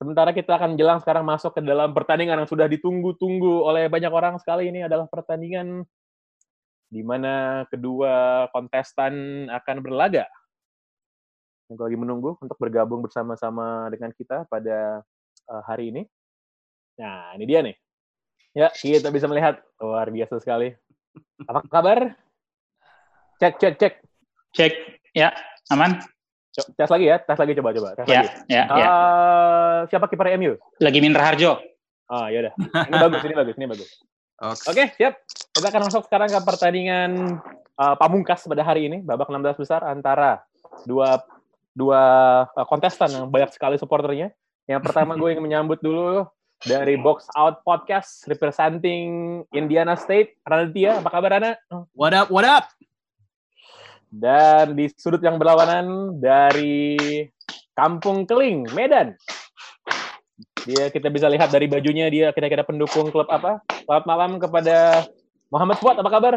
Sementara 0.00 0.32
kita 0.32 0.56
akan 0.56 0.80
jelang 0.80 0.96
sekarang 1.04 1.28
masuk 1.28 1.52
ke 1.52 1.60
dalam 1.60 1.92
pertandingan 1.92 2.40
yang 2.40 2.48
sudah 2.48 2.64
ditunggu-tunggu 2.64 3.68
oleh 3.68 3.84
banyak 3.92 4.08
orang 4.08 4.40
sekali. 4.40 4.72
Ini 4.72 4.88
adalah 4.88 5.04
pertandingan 5.04 5.84
di 6.90 7.06
mana 7.06 7.64
kedua 7.70 8.46
kontestan 8.50 9.46
akan 9.46 9.76
berlaga. 9.78 10.26
Yang 11.70 11.86
lagi 11.86 11.96
menunggu 11.96 12.34
untuk 12.42 12.58
bergabung 12.58 13.06
bersama-sama 13.06 13.86
dengan 13.94 14.10
kita 14.10 14.42
pada 14.50 15.06
eh, 15.46 15.62
hari 15.70 15.94
ini. 15.94 16.02
Nah, 16.98 17.38
ini 17.38 17.44
dia 17.46 17.62
nih. 17.62 17.78
Ya, 18.50 18.68
kita 18.74 19.14
bisa 19.14 19.30
melihat 19.30 19.62
luar 19.78 20.10
biasa 20.10 20.42
sekali. 20.42 20.74
Apa 21.46 21.62
kabar? 21.70 22.18
Cek, 23.38 23.54
cek, 23.62 23.74
cek. 23.78 23.94
Cek, 24.50 24.72
ya, 25.14 25.30
aman? 25.70 26.02
Co- 26.50 26.66
Tes 26.74 26.90
lagi 26.90 27.06
ya, 27.06 27.22
tes 27.22 27.38
lagi 27.38 27.54
coba 27.54 27.70
coba. 27.70 27.88
Tes 27.94 28.10
Ya, 28.10 28.18
lagi. 28.18 28.28
ya, 28.50 28.62
ya. 28.66 28.86
Eh, 28.90 29.78
siapa 29.94 30.10
kiper 30.10 30.34
MU? 30.34 30.58
Lagi 30.82 30.98
Minra 30.98 31.22
Harjo. 31.30 31.62
Ah, 32.10 32.26
ya 32.34 32.42
udah. 32.50 32.54
Ini 32.90 32.96
bagus, 32.98 33.22
ini 33.22 33.34
bagus, 33.38 33.54
ini 33.54 33.66
bagus. 33.70 33.88
Oke, 34.40 34.88
siap. 34.96 35.20
Kita 35.52 35.68
akan 35.68 35.92
masuk 35.92 36.08
sekarang 36.08 36.32
ke 36.32 36.40
pertandingan 36.40 37.36
eh, 37.76 37.94
pamungkas 38.00 38.48
pada 38.48 38.64
hari 38.64 38.88
ini, 38.88 39.04
babak 39.04 39.28
16 39.28 39.60
besar 39.60 39.84
antara 39.84 40.40
dua 40.88 41.20
dua 41.76 42.02
eh, 42.48 42.64
kontestan 42.64 43.12
yang 43.12 43.24
banyak 43.28 43.52
sekali 43.52 43.76
supporternya. 43.76 44.32
Yang 44.64 44.80
pertama 44.88 45.12
gue 45.20 45.36
ingin 45.36 45.44
menyambut 45.44 45.84
dulu 45.84 46.24
dari 46.64 46.96
Box 46.96 47.28
Out 47.36 47.60
Podcast 47.68 48.24
representing 48.32 49.44
Indiana 49.52 49.92
State, 49.92 50.40
Raditya. 50.48 51.04
Apa 51.04 51.12
kabar 51.12 51.36
Ana? 51.36 51.52
What 51.92 52.16
up, 52.16 52.32
what 52.32 52.48
up? 52.48 52.72
Dan 54.08 54.72
di 54.72 54.88
sudut 54.96 55.20
yang 55.20 55.36
berlawanan 55.36 56.16
dari 56.16 56.96
Kampung 57.76 58.24
Keling, 58.24 58.72
Medan. 58.72 59.14
Dia 60.68 60.92
kita 60.92 61.08
bisa 61.08 61.30
lihat 61.30 61.48
dari 61.48 61.70
bajunya 61.70 62.10
dia 62.12 62.34
kira-kira 62.36 62.66
pendukung 62.66 63.08
klub 63.08 63.28
apa? 63.32 63.64
Selamat 63.86 64.04
malam 64.04 64.30
kepada 64.36 65.08
Muhammad 65.48 65.80
Fuad, 65.80 65.96
apa 65.96 66.10
kabar? 66.12 66.34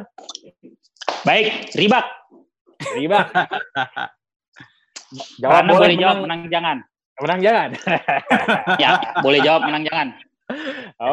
Baik, 1.27 1.75
ribak. 1.75 2.05
Riba. 2.95 3.19
jawab 5.41 5.63
Karena 5.63 5.71
boleh, 5.71 5.88
boleh 5.88 5.97
jawab 5.99 6.17
menang, 6.23 6.41
menang 6.43 6.51
jangan. 6.51 6.77
menang 7.21 7.39
jangan. 7.39 7.69
Ya, 8.83 8.89
boleh 9.21 9.39
jawab 9.43 9.62
menang 9.67 9.83
jangan. 9.88 10.07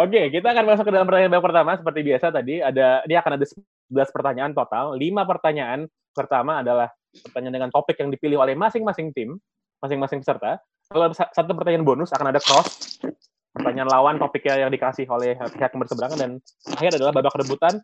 Oke, 0.03 0.23
kita 0.35 0.51
akan 0.51 0.65
masuk 0.67 0.85
ke 0.89 0.93
dalam 0.93 1.07
pertanyaan 1.07 1.33
babak 1.33 1.47
pertama. 1.51 1.71
Seperti 1.79 2.01
biasa 2.03 2.27
tadi, 2.35 2.55
ada 2.59 3.03
ini 3.07 3.15
akan 3.15 3.33
ada 3.39 3.47
11 3.47 4.15
pertanyaan 4.15 4.53
total. 4.55 4.97
5 4.97 5.31
pertanyaan 5.31 5.81
pertama 6.11 6.63
adalah 6.63 6.89
pertanyaan 7.27 7.55
dengan 7.63 7.71
topik 7.71 7.99
yang 7.99 8.11
dipilih 8.11 8.39
oleh 8.43 8.55
masing-masing 8.59 9.15
tim, 9.15 9.39
masing-masing 9.83 10.23
peserta. 10.23 10.59
Kalau 10.91 11.07
sa- 11.15 11.31
satu 11.31 11.55
pertanyaan 11.55 11.87
bonus 11.87 12.11
akan 12.11 12.35
ada 12.35 12.43
cross, 12.43 12.99
pertanyaan 13.55 13.87
lawan 13.87 14.19
topiknya 14.19 14.67
yang 14.67 14.75
dikasih 14.75 15.07
oleh 15.07 15.39
pihak 15.39 15.71
yang 15.71 15.87
berseberangan, 15.87 16.19
dan 16.19 16.31
akhir 16.67 16.99
adalah 16.99 17.15
babak 17.15 17.31
rebutan 17.39 17.79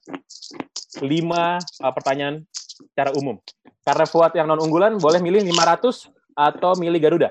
5 0.98 1.06
uh, 1.06 1.62
pertanyaan 1.94 2.42
secara 2.58 3.14
umum. 3.14 3.38
Karena 3.86 4.10
Fuad 4.10 4.34
yang 4.34 4.50
non-unggulan, 4.50 4.98
boleh 4.98 5.22
milih 5.22 5.46
500 5.46 6.10
atau 6.34 6.74
milih 6.74 6.98
Garuda. 6.98 7.30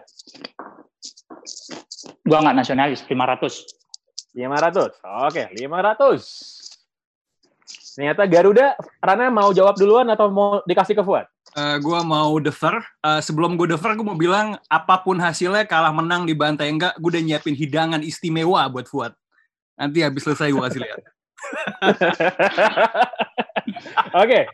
Gua 2.23 2.39
nggak 2.39 2.55
nasionalis, 2.55 3.03
500. 3.03 4.31
500. 4.31 4.95
Oke, 5.27 5.43
500. 5.59 7.99
Ternyata 7.99 8.23
Garuda, 8.31 8.79
Rana 9.03 9.27
mau 9.27 9.51
jawab 9.51 9.75
duluan 9.75 10.07
atau 10.07 10.31
mau 10.31 10.63
dikasih 10.63 10.95
ke 10.95 11.03
Fuad? 11.03 11.27
Eh, 11.55 11.77
gua 11.79 12.03
mau 12.03 12.35
defer. 12.43 12.75
Eh, 12.99 13.21
sebelum 13.23 13.55
gue 13.55 13.71
defer, 13.71 13.95
gue 13.95 14.03
mau 14.03 14.19
bilang 14.19 14.59
apa 14.67 14.99
pun 14.99 15.15
hasilnya 15.15 15.63
kalah 15.63 15.95
menang 15.95 16.27
di 16.27 16.35
bantai 16.35 16.67
enggak, 16.67 16.99
gue 16.99 17.15
udah 17.15 17.23
nyiapin 17.23 17.55
hidangan 17.55 18.03
istimewa 18.03 18.67
buat 18.67 18.91
Fuad. 18.91 19.15
Nanti 19.79 20.03
habis 20.03 20.27
selesai 20.27 20.51
gue 20.51 20.59
kasih 20.59 20.81
lihat. 20.83 20.99
Oke. 24.23 24.51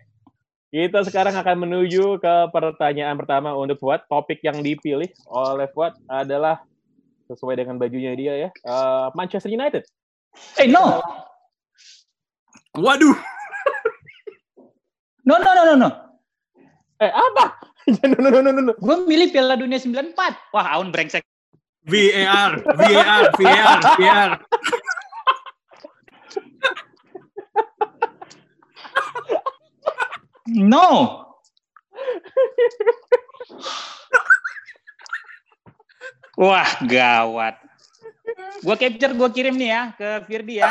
Kita 0.72 1.04
sekarang 1.04 1.36
akan 1.36 1.68
menuju 1.68 2.22
ke 2.22 2.34
pertanyaan 2.54 3.18
pertama 3.18 3.58
untuk 3.58 3.82
Fuad. 3.82 4.06
Topik 4.06 4.46
yang 4.46 4.62
dipilih 4.62 5.10
oleh 5.26 5.66
Fuad 5.74 5.98
adalah 6.06 6.62
sesuai 7.26 7.66
dengan 7.66 7.82
bajunya 7.82 8.14
dia 8.14 8.34
ya. 8.38 8.50
eh, 8.54 9.08
Manchester 9.18 9.50
United. 9.50 9.90
Eh, 10.62 10.70
no. 10.70 11.02
Waduh, 12.78 13.18
No, 15.22 15.38
no, 15.38 15.54
no, 15.54 15.64
no, 15.66 15.76
no. 15.78 15.90
Eh, 17.02 17.10
apa? 17.10 17.58
no, 18.06 18.30
no, 18.30 18.30
no, 18.30 18.40
no, 18.54 18.62
no. 18.62 18.74
Gue 18.78 18.96
milih 19.10 19.34
Piala 19.34 19.58
Dunia 19.58 19.82
94. 19.82 20.54
Wah, 20.54 20.66
Aun 20.78 20.94
brengsek. 20.94 21.26
VAR, 21.82 22.62
VAR, 22.78 23.24
VAR, 23.42 23.80
VAR. 23.98 24.32
No. 30.46 31.26
Wah, 36.38 36.70
gawat. 36.86 37.58
Gua 38.62 38.78
capture, 38.78 39.18
gua 39.18 39.30
kirim 39.34 39.58
nih 39.58 39.74
ya 39.74 39.82
ke 39.98 40.08
Firdi 40.30 40.62
ya. 40.62 40.70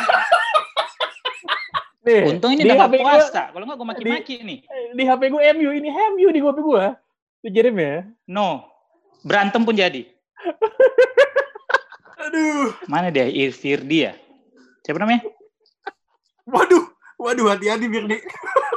Nih, 2.01 2.33
Untung 2.33 2.57
ini 2.57 2.65
udah 2.65 2.89
puasa. 2.89 3.53
Kalau 3.53 3.65
nggak 3.69 3.77
gua 3.77 3.89
maki-maki 3.93 4.41
nih. 4.41 4.59
di 4.97 5.03
HP 5.05 5.23
gue 5.29 5.43
MU, 5.53 5.71
ini 5.77 5.89
MU 6.17 6.29
di 6.33 6.41
HP 6.41 6.59
gue. 6.65 6.85
Dikirim 7.45 7.77
ya. 7.77 7.95
No. 8.25 8.65
Berantem 9.21 9.61
pun 9.61 9.77
jadi. 9.77 10.09
Aduh, 12.25 12.73
Mana 12.89 13.13
dia? 13.13 13.29
Ir- 13.29 13.53
Firdi 13.53 14.09
ya? 14.09 14.13
Siapa 14.85 14.97
namanya? 15.01 15.25
waduh, 16.49 16.85
waduh, 17.21 17.47
hati-hati 17.53 17.85
Firdi. 17.89 18.17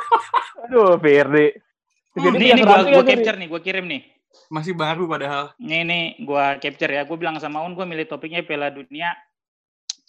Aduh, 0.68 1.00
Firdi. 1.00 1.48
Jadi 2.14 2.46
ini 2.46 2.62
gua, 2.62 2.84
ini? 2.84 3.08
capture 3.08 3.38
nih, 3.40 3.48
gua 3.48 3.62
kirim 3.64 3.86
nih. 3.88 4.02
Masih 4.52 4.76
baru 4.76 5.08
padahal. 5.08 5.56
Ini 5.64 5.76
ini 5.88 6.00
gua 6.28 6.60
capture 6.60 6.92
ya. 6.92 7.08
Gua 7.08 7.16
bilang 7.16 7.40
sama 7.40 7.64
Un 7.64 7.72
gua 7.72 7.88
milih 7.88 8.04
topiknya 8.04 8.44
Piala 8.44 8.68
Dunia 8.68 9.16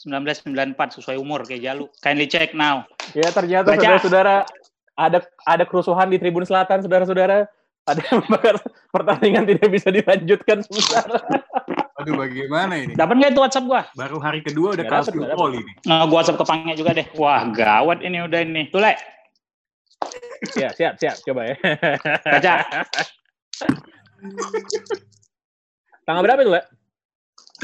1994 0.01 0.99
sesuai 1.01 1.17
umur 1.19 1.47
kayak 1.47 1.63
Jalu. 1.63 1.87
Kindly 2.03 2.27
check 2.27 2.51
now. 2.53 2.83
Ya 3.15 3.31
ternyata 3.31 3.75
saudara-saudara 3.75 4.37
ada 4.95 5.19
ada 5.47 5.65
kerusuhan 5.67 6.11
di 6.11 6.19
Tribun 6.19 6.47
Selatan, 6.47 6.83
saudara-saudara. 6.83 7.47
Ada 7.85 8.01
yang 8.01 8.25
membakar 8.25 8.57
pertandingan 8.97 9.45
tidak 9.45 9.69
bisa 9.69 9.93
dilanjutkan 9.93 10.65
sementara. 10.65 11.21
Aduh, 12.01 12.17
bagaimana 12.17 12.81
ini? 12.81 12.97
Dapat 12.97 13.15
nggak 13.21 13.31
itu 13.37 13.41
WhatsApp 13.45 13.69
gua? 13.69 13.85
Baru 13.93 14.17
hari 14.25 14.41
kedua 14.41 14.73
udah 14.73 14.89
10 14.89 15.13
gol 15.37 15.53
ini. 15.53 15.73
Nah, 15.85 16.09
gua 16.09 16.25
WhatsApp 16.25 16.41
ke 16.41 16.45
Pangnya 16.49 16.75
juga 16.81 16.97
deh. 16.97 17.05
Wah, 17.21 17.45
gawat 17.53 18.01
ini 18.01 18.25
udah 18.25 18.41
ini. 18.41 18.73
Tuh, 18.73 18.81
Le. 18.81 18.97
ya, 20.57 20.73
siap, 20.73 20.97
siap. 20.97 21.21
Coba 21.29 21.53
ya. 21.53 21.61
Baca. 22.25 22.53
Tanggal 26.09 26.23
berapa 26.25 26.41
itu, 26.41 26.53
Le? 26.57 26.63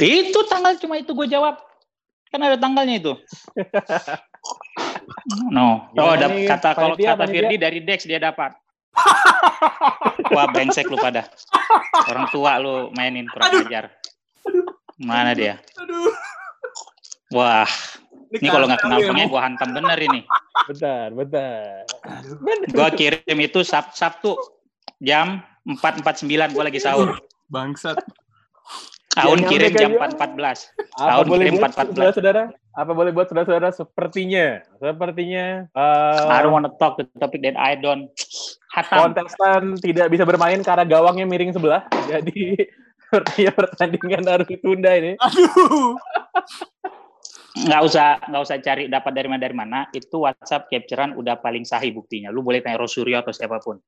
Itu 0.05 0.41
tanggal 0.53 0.77
cuma 0.77 1.01
itu 1.01 1.17
gue 1.17 1.27
jawab. 1.33 1.70
Kan 2.31 2.41
ada 2.47 2.57
tanggalnya 2.57 2.97
itu. 2.99 3.13
No. 5.53 5.93
Oh, 6.01 6.17
nih, 6.17 6.49
kata 6.49 6.73
kalau 6.73 6.97
kata? 6.97 7.29
Firdi 7.29 7.61
dari 7.61 7.85
Dex 7.85 8.09
dia 8.09 8.17
dapat. 8.17 8.57
Wah, 10.35 10.47
brengsek 10.49 10.89
lu 10.89 10.97
pada. 10.97 11.29
Orang 12.09 12.27
tua 12.33 12.57
lu 12.57 12.89
mainin 12.97 13.29
kurang 13.29 13.69
ajar. 13.69 13.93
Mana 14.97 15.37
dia? 15.37 15.61
Aduh. 15.77 16.13
Wah, 17.37 17.69
ini 18.35 18.49
kalau 18.51 18.67
nggak 18.67 18.81
kenal 18.83 18.99
kacau 18.99 19.15
ya, 19.15 19.27
gua 19.31 19.43
hantam 19.47 19.71
bener 19.71 19.99
ini. 20.03 20.21
Bentar, 20.67 21.09
bentar. 21.15 21.87
Gua 22.75 22.89
kirim 22.91 23.39
itu 23.39 23.63
Sab 23.63 23.95
Sabtu 23.95 24.35
jam 24.99 25.45
4.49 25.69 26.27
gua 26.57 26.65
lagi 26.67 26.81
sahur. 26.83 27.21
Bangsat. 27.47 28.03
Tahun 29.11 29.39
kirim 29.51 29.75
jam 29.75 29.91
ke 29.99 30.07
4.14. 30.07 30.71
Apa 30.95 31.09
Tahun 31.11 31.27
boleh 31.27 31.45
kirim 31.51 31.59
buat 31.59 31.73
414. 31.75 31.91
saudara-saudara? 31.91 32.43
Apa 32.71 32.93
boleh 32.95 33.11
buat 33.11 33.27
saudara-saudara? 33.27 33.69
Sepertinya, 33.75 34.47
sepertinya 34.79 35.67
eh, 35.67 36.31
I 36.31 36.39
don't 36.47 36.55
wanna 36.55 36.71
talk 36.79 36.95
the 36.95 37.11
topic 37.19 37.43
that 37.43 37.59
I 37.59 37.75
don't 37.75 38.07
hatam. 38.71 39.11
kontestan 39.11 39.75
tidak 39.83 40.15
bisa 40.15 40.23
bermain 40.23 40.63
karena 40.63 40.87
gawangnya 40.87 41.27
miring 41.27 41.51
sebelah. 41.51 41.91
Jadi 42.07 42.55
sepertinya 43.11 43.53
pertandingan 43.59 44.23
harus 44.31 44.47
ditunda 44.47 44.91
ini. 44.95 45.19
Aduh. 45.19 45.99
nggak 47.51 47.83
usah 47.83 48.23
nggak 48.31 48.43
usah 48.47 48.57
cari 48.63 48.87
dapat 48.87 49.11
dari 49.11 49.27
mana 49.27 49.43
dari 49.43 49.57
mana 49.59 49.79
itu 49.91 50.23
WhatsApp 50.23 50.71
capturean 50.71 51.19
udah 51.19 51.43
paling 51.43 51.67
sahih 51.67 51.91
buktinya 51.91 52.31
lu 52.31 52.47
boleh 52.47 52.63
tanya 52.63 52.79
Rosuryo 52.79 53.19
atau 53.27 53.35
siapa 53.35 53.59
pun 53.59 53.83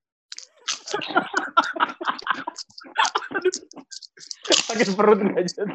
Sakit 4.68 4.88
perut 4.94 5.18
nggak 5.20 5.42
jadi. 5.46 5.74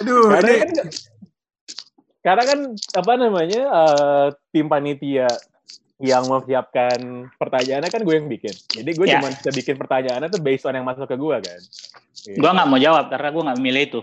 Aduh, 0.00 0.32
Karena 0.32 0.50
ini 0.50 0.60
kan, 0.60 0.86
karena 2.20 2.42
kan 2.44 2.58
apa 2.96 3.12
namanya 3.16 3.62
eh, 3.68 4.26
tim 4.52 4.66
panitia 4.68 5.28
yang 6.00 6.24
mempersiapkan 6.24 7.28
pertanyaannya 7.36 7.90
kan 7.92 8.00
gue 8.00 8.14
yang 8.16 8.28
bikin. 8.28 8.54
Jadi 8.72 8.90
gue 8.96 9.04
Ya. 9.04 9.20
cuma 9.20 9.28
bisa 9.28 9.52
bikin 9.52 9.76
pertanyaannya 9.76 10.32
tuh 10.32 10.40
based 10.40 10.64
on 10.64 10.72
yang 10.72 10.88
masuk 10.88 11.04
ke 11.04 11.16
gue 11.16 11.36
kan. 11.44 11.60
Gitu. 12.20 12.36
gua 12.36 12.52
nggak 12.52 12.68
mau 12.68 12.76
jawab 12.76 13.08
karena 13.08 13.28
gua 13.32 13.42
nggak 13.48 13.58
memilih 13.64 13.82
itu 13.88 14.00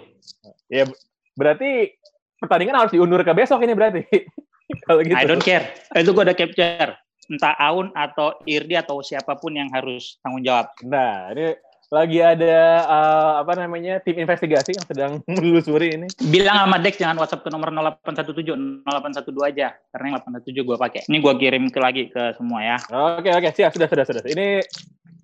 Ya 0.74 0.90
berarti 1.38 1.94
pertandingan 2.42 2.82
harus 2.82 2.90
diundur 2.90 3.22
ke 3.22 3.30
besok 3.30 3.62
ini 3.62 3.78
berarti. 3.78 4.02
Kalau 4.90 5.06
gitu. 5.06 5.14
I 5.14 5.26
don't 5.30 5.42
care 5.46 5.70
itu 5.94 6.10
gua 6.14 6.26
ada 6.26 6.34
capture 6.34 6.98
entah 7.28 7.56
Aun 7.60 7.92
atau 7.92 8.36
Irdi 8.48 8.76
atau 8.80 9.04
siapa 9.04 9.36
pun 9.36 9.56
yang 9.56 9.68
harus 9.72 10.20
tanggung 10.24 10.44
jawab 10.44 10.72
Nah, 10.84 11.32
ini 11.36 11.56
lagi 11.88 12.20
ada 12.20 12.84
eh, 12.84 13.32
apa 13.40 13.54
namanya 13.56 14.04
tim 14.04 14.20
investigasi 14.20 14.76
yang 14.76 14.86
sedang 14.88 15.12
menelusuri 15.32 15.96
ini. 15.96 16.08
bilang 16.28 16.68
sama 16.68 16.84
Dex 16.84 17.00
jangan 17.00 17.16
WhatsApp 17.16 17.48
ke 17.48 17.50
nomor 17.52 17.72
0817 17.72 18.84
0812 18.84 19.52
aja 19.56 19.68
karena 19.96 20.06
yang 20.12 20.16
817 20.20 20.68
gua 20.68 20.76
pakai 20.76 21.08
ini 21.08 21.18
gua 21.24 21.34
kirim 21.40 21.72
ke 21.72 21.80
lagi 21.80 22.12
ke 22.12 22.36
semua 22.36 22.60
ya 22.60 22.78
Oke 22.92 23.32
oke 23.32 23.50
siap 23.56 23.72
sudah 23.72 23.88
sudah 23.88 24.04
sudah. 24.04 24.24
Ini 24.28 24.60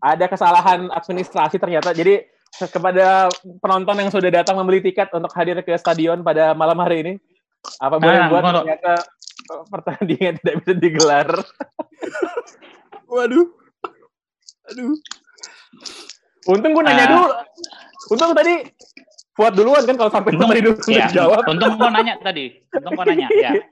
ada 0.03 0.25
kesalahan 0.27 0.91
administrasi 0.91 1.59
ternyata. 1.59 1.95
Jadi 1.95 2.19
kepada 2.53 3.31
penonton 3.63 3.97
yang 3.97 4.11
sudah 4.13 4.29
datang 4.29 4.59
membeli 4.59 4.83
tiket 4.83 5.09
untuk 5.15 5.31
hadir 5.33 5.57
ke 5.65 5.73
stadion 5.79 6.21
pada 6.21 6.53
malam 6.53 6.77
hari 6.83 7.01
ini, 7.01 7.13
apa 7.81 7.97
boleh 7.97 8.19
Nah, 8.19 8.29
buat 8.29 8.43
ternyata 8.61 8.93
eh, 9.51 9.63
pertandingan 9.71 10.33
tidak 10.43 10.55
bisa 10.61 10.73
digelar. 10.77 11.27
waduh. 13.13 13.45
Aduh. 14.69 14.95
Untung 16.45 16.71
gue 16.71 16.83
nanya 16.83 17.03
Ah. 17.03 17.09
dulu. 17.09 17.27
Untung 18.09 18.31
tadi 18.33 18.55
Fuad 19.33 19.57
duluan 19.57 19.81
kan 19.81 19.97
kalau 19.97 20.11
sampai 20.11 20.29
Untung- 20.31 20.53
dulu 20.53 20.77
ya 20.87 21.09
jawab. 21.09 21.41
untung 21.47 21.73
gua 21.73 21.89
nanya 21.89 22.21
tadi 22.21 22.53
untung 22.69 22.93
gua 22.93 23.05
nanya 23.07 23.25
ya 23.33 23.51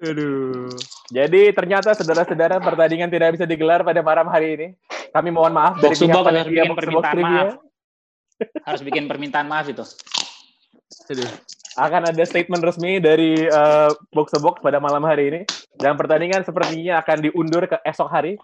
Aduh. 0.00 0.70
Jadi 1.10 1.52
ternyata 1.52 1.92
saudara-saudara 1.92 2.56
pertandingan 2.58 3.12
tidak 3.12 3.36
bisa 3.36 3.44
digelar 3.44 3.82
pada 3.82 4.00
malam 4.00 4.24
hari 4.26 4.56
ini. 4.56 4.68
Kami 5.10 5.28
mohon 5.28 5.52
maaf 5.52 5.76
dari 5.76 5.92
Box 5.92 5.98
to 5.98 6.06
pihak 6.06 6.14
box 6.14 6.30
harus 6.30 6.48
bikin 6.48 6.72
permintaan 6.72 7.18
maaf. 7.20 7.48
harus 8.64 8.80
bikin 8.80 9.04
permintaan 9.04 9.44
maaf 9.44 9.66
itu 9.68 9.84
Aduh. 11.10 11.28
Akan 11.78 12.10
ada 12.10 12.22
statement 12.26 12.62
resmi 12.64 12.98
dari 12.98 13.46
eh, 13.46 13.90
box 14.10 14.34
to 14.34 14.40
box 14.42 14.58
pada 14.58 14.82
malam 14.82 15.06
hari 15.06 15.30
ini 15.30 15.40
dan 15.78 15.94
pertandingan 15.94 16.42
sepertinya 16.42 16.98
akan 17.02 17.30
diundur 17.30 17.66
ke 17.70 17.78
esok 17.86 18.08
hari 18.10 18.34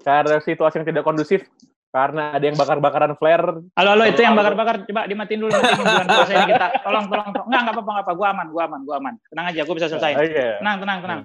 karena 0.00 0.40
situasi 0.40 0.80
yang 0.80 0.88
tidak 0.88 1.04
kondusif 1.04 1.44
karena 1.90 2.38
ada 2.38 2.44
yang 2.46 2.54
bakar-bakaran 2.54 3.18
flare. 3.18 3.66
Halo, 3.74 3.88
halo, 3.98 4.06
itu 4.06 4.22
yang 4.22 4.38
bakar-bakar, 4.38 4.86
coba 4.86 5.10
dimatiin 5.10 5.42
dulu 5.42 5.50
nanti 5.50 5.74
bulan 5.74 6.06
puasa 6.06 6.32
ini 6.38 6.46
kita. 6.54 6.66
Tolong, 6.86 7.04
tolong, 7.10 7.28
tolong. 7.34 7.46
Enggak, 7.50 7.60
enggak 7.66 7.74
apa-apa, 7.74 7.90
enggak 7.90 8.06
apa. 8.06 8.12
Gua 8.14 8.28
aman, 8.30 8.46
gua 8.54 8.62
aman, 8.70 8.80
gua 8.86 8.94
aman. 9.02 9.14
Tenang 9.26 9.46
aja, 9.50 9.60
gua 9.66 9.74
bisa 9.74 9.88
selesai. 9.90 10.12
Oke. 10.14 10.62
Tenang, 10.62 10.76
tenang, 10.78 10.98
tenang. 11.02 11.18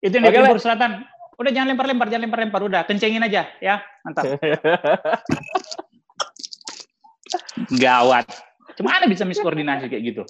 Itu 0.00 0.14
yang 0.16 0.24
di 0.24 0.30
Oke, 0.32 0.40
Timur 0.40 0.60
Selatan. 0.60 0.90
Udah 1.36 1.50
jangan 1.52 1.68
lempar-lempar, 1.76 2.06
jangan 2.08 2.24
lempar-lempar, 2.24 2.60
udah 2.64 2.80
kencengin 2.88 3.20
aja, 3.28 3.44
ya. 3.60 3.84
Mantap. 4.08 4.24
Gawat. 7.84 8.24
Cuma 8.80 8.90
ada 8.96 9.04
bisa 9.04 9.28
miskoordinasi 9.28 9.92
kayak 9.92 10.02
gitu. 10.02 10.22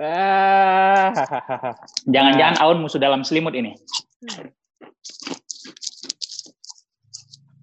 Ah, 0.00 1.14
Jangan-jangan 2.10 2.58
Aun 2.58 2.82
musuh 2.82 2.98
dalam 2.98 3.22
selimut 3.22 3.54
ini. 3.54 3.78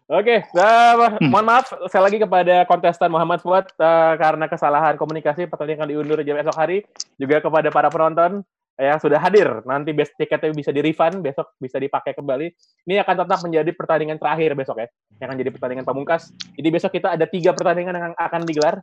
Oke, 0.09 0.41
nah, 0.57 0.97
mohon 1.21 1.45
maaf 1.45 1.69
saya 1.93 2.09
lagi 2.09 2.17
kepada 2.17 2.65
kontestan 2.65 3.13
Muhammad 3.13 3.45
Fuad 3.45 3.69
eh, 3.77 4.15
karena 4.17 4.49
kesalahan 4.49 4.97
komunikasi 4.97 5.45
pertandingan 5.45 5.85
diundur 5.85 6.25
jam 6.25 6.41
esok 6.41 6.57
hari, 6.57 6.81
juga 7.21 7.45
kepada 7.45 7.69
para 7.69 7.93
penonton 7.93 8.41
yang 8.81 8.97
sudah 8.97 9.21
hadir. 9.21 9.61
Nanti 9.69 9.93
best 9.93 10.17
tiketnya 10.17 10.55
bisa 10.57 10.73
di 10.73 10.81
refund 10.81 11.21
besok 11.21 11.53
bisa 11.61 11.77
dipakai 11.77 12.17
kembali. 12.17 12.47
Ini 12.89 13.05
akan 13.05 13.15
tetap 13.21 13.39
menjadi 13.45 13.71
pertandingan 13.77 14.17
terakhir 14.17 14.57
besok 14.57 14.81
ya, 14.81 14.89
yang 15.21 15.29
akan 15.29 15.39
jadi 15.45 15.51
pertandingan 15.53 15.85
pamungkas. 15.85 16.33
Jadi 16.57 16.69
besok 16.73 16.97
kita 16.97 17.13
ada 17.13 17.29
tiga 17.29 17.53
pertandingan 17.53 17.93
yang 17.93 18.15
akan 18.17 18.41
digelar 18.49 18.81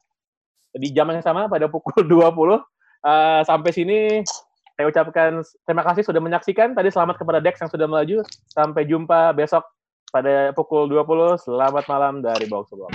di 0.75 0.91
jam 0.91 1.07
yang 1.11 1.23
sama 1.23 1.47
pada 1.47 1.71
pukul 1.71 2.03
20. 2.07 2.59
Eh, 3.05 3.41
sampai 3.45 3.71
sini 3.71 3.99
saya 4.75 4.91
ucapkan 4.91 5.39
terima 5.63 5.83
kasih 5.88 6.03
sudah 6.03 6.19
menyaksikan. 6.19 6.75
Tadi 6.75 6.91
selamat 6.91 7.15
kepada 7.15 7.39
Dex 7.39 7.59
yang 7.63 7.71
sudah 7.71 7.88
melaju. 7.88 8.23
Sampai 8.51 8.83
jumpa 8.83 9.31
besok 9.31 9.63
pada 10.11 10.51
pukul 10.51 10.91
20. 10.91 11.39
Selamat 11.39 11.83
malam 11.88 12.19
dari 12.19 12.45
Box 12.47 12.71
to 12.71 12.79
Box. 12.79 12.91